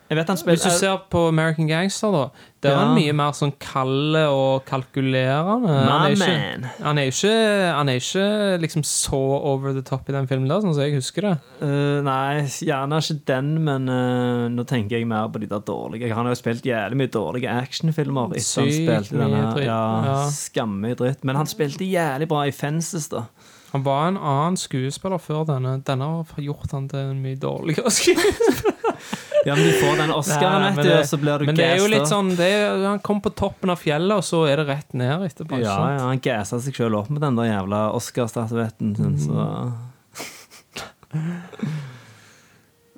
[0.09, 2.23] Jeg vet han Hvis du ser på American Gangster, da
[2.59, 5.75] Der er han mye mer sånn kald og kalkulerende.
[5.87, 7.31] Han er, ikke, han, er ikke,
[7.77, 8.25] han er ikke
[8.59, 11.33] liksom så over the top i den filmen der, sånn som jeg husker det.
[11.61, 16.11] Uh, nei, gjerne ikke den, men uh, nå tenker jeg mer på de der dårlige.
[16.11, 20.19] Han har jo spilt jævlig mye dårlige actionfilmer Sykt mye dritt, Ja, ja.
[20.33, 21.23] Skammelig dritt.
[21.27, 23.23] Men han spilte jævlig bra i Fences, da.
[23.71, 25.75] Han var en annen skuespiller før denne.
[25.85, 29.03] Denne har gjort han til en mye dårligere skuespiller.
[29.45, 31.77] Ja, men du får den Oscaren, vet du, og så blir du Men det er
[31.79, 34.65] jo litt sånn det er, Han kom på toppen av fjellet, og så er det
[34.67, 35.61] rett ned etterpå.
[35.63, 39.47] Ja, ja, han gassa seg sjøl opp med den der jævla Oscar-statuetten sin, så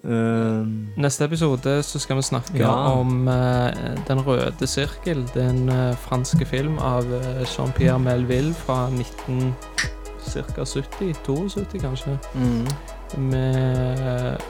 [0.01, 0.65] Uh,
[1.03, 2.71] Neste episode så skal vi snakke Ja.
[2.97, 3.69] om uh,
[4.07, 5.21] Den røde sirkel.
[5.33, 9.53] Det er en uh, franske film av eh, Jean-Pierre Melville fra 19...
[10.23, 11.13] Cirka 70?
[11.23, 12.17] 72, kanskje.
[12.35, 12.67] mm.
[13.17, 14.41] Med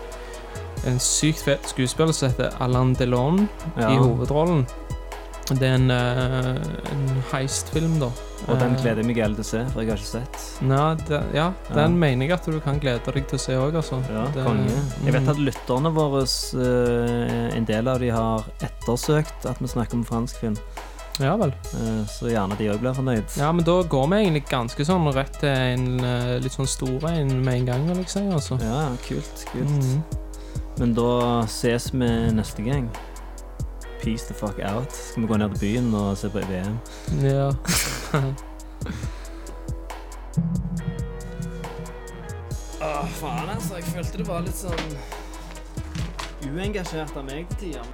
[0.85, 3.47] en sykt fet skuespiller som heter Alain Delon
[3.77, 3.91] ja.
[3.91, 4.65] i hovedrollen.
[5.51, 8.07] Det er en, eh, en heistfilm, da.
[8.47, 10.61] Og den Eh, gleder jeg meg til å se, for jeg har ikke sett.
[10.63, 11.75] Nei, det, ja, Ja.
[11.75, 13.99] den mener jeg at du kan glede deg til å se òg, altså.
[14.09, 14.69] Ja, Det- konge.
[15.03, 15.29] Jeg vet mm.
[15.29, 20.35] at lytterne våre, eh, en del av de har ettersøkt at vi snakker om fransk
[20.39, 20.55] film.
[21.21, 21.51] Ja vel.
[21.77, 23.37] Eh, Så gjerne de òg blir fornøyd.
[23.37, 27.05] Ja, men da går vi egentlig ganske sånn rett til en eh, litt sånn stor
[27.11, 28.57] en med en gang, vil jeg si, altså.
[28.63, 29.45] Ja, kult.
[29.51, 29.69] kult.
[29.69, 30.03] Mhm.
[30.79, 32.89] Men da ses vi neste gang.
[34.01, 34.89] Peace the fuck out.
[34.91, 36.79] Skal vi gå ned til byen og se på VM?
[37.21, 37.51] Ja.
[42.81, 43.75] Åh, faen altså.
[43.77, 44.95] Jeg følte det var litt sånn
[46.49, 47.85] uengasjert av meg til tider.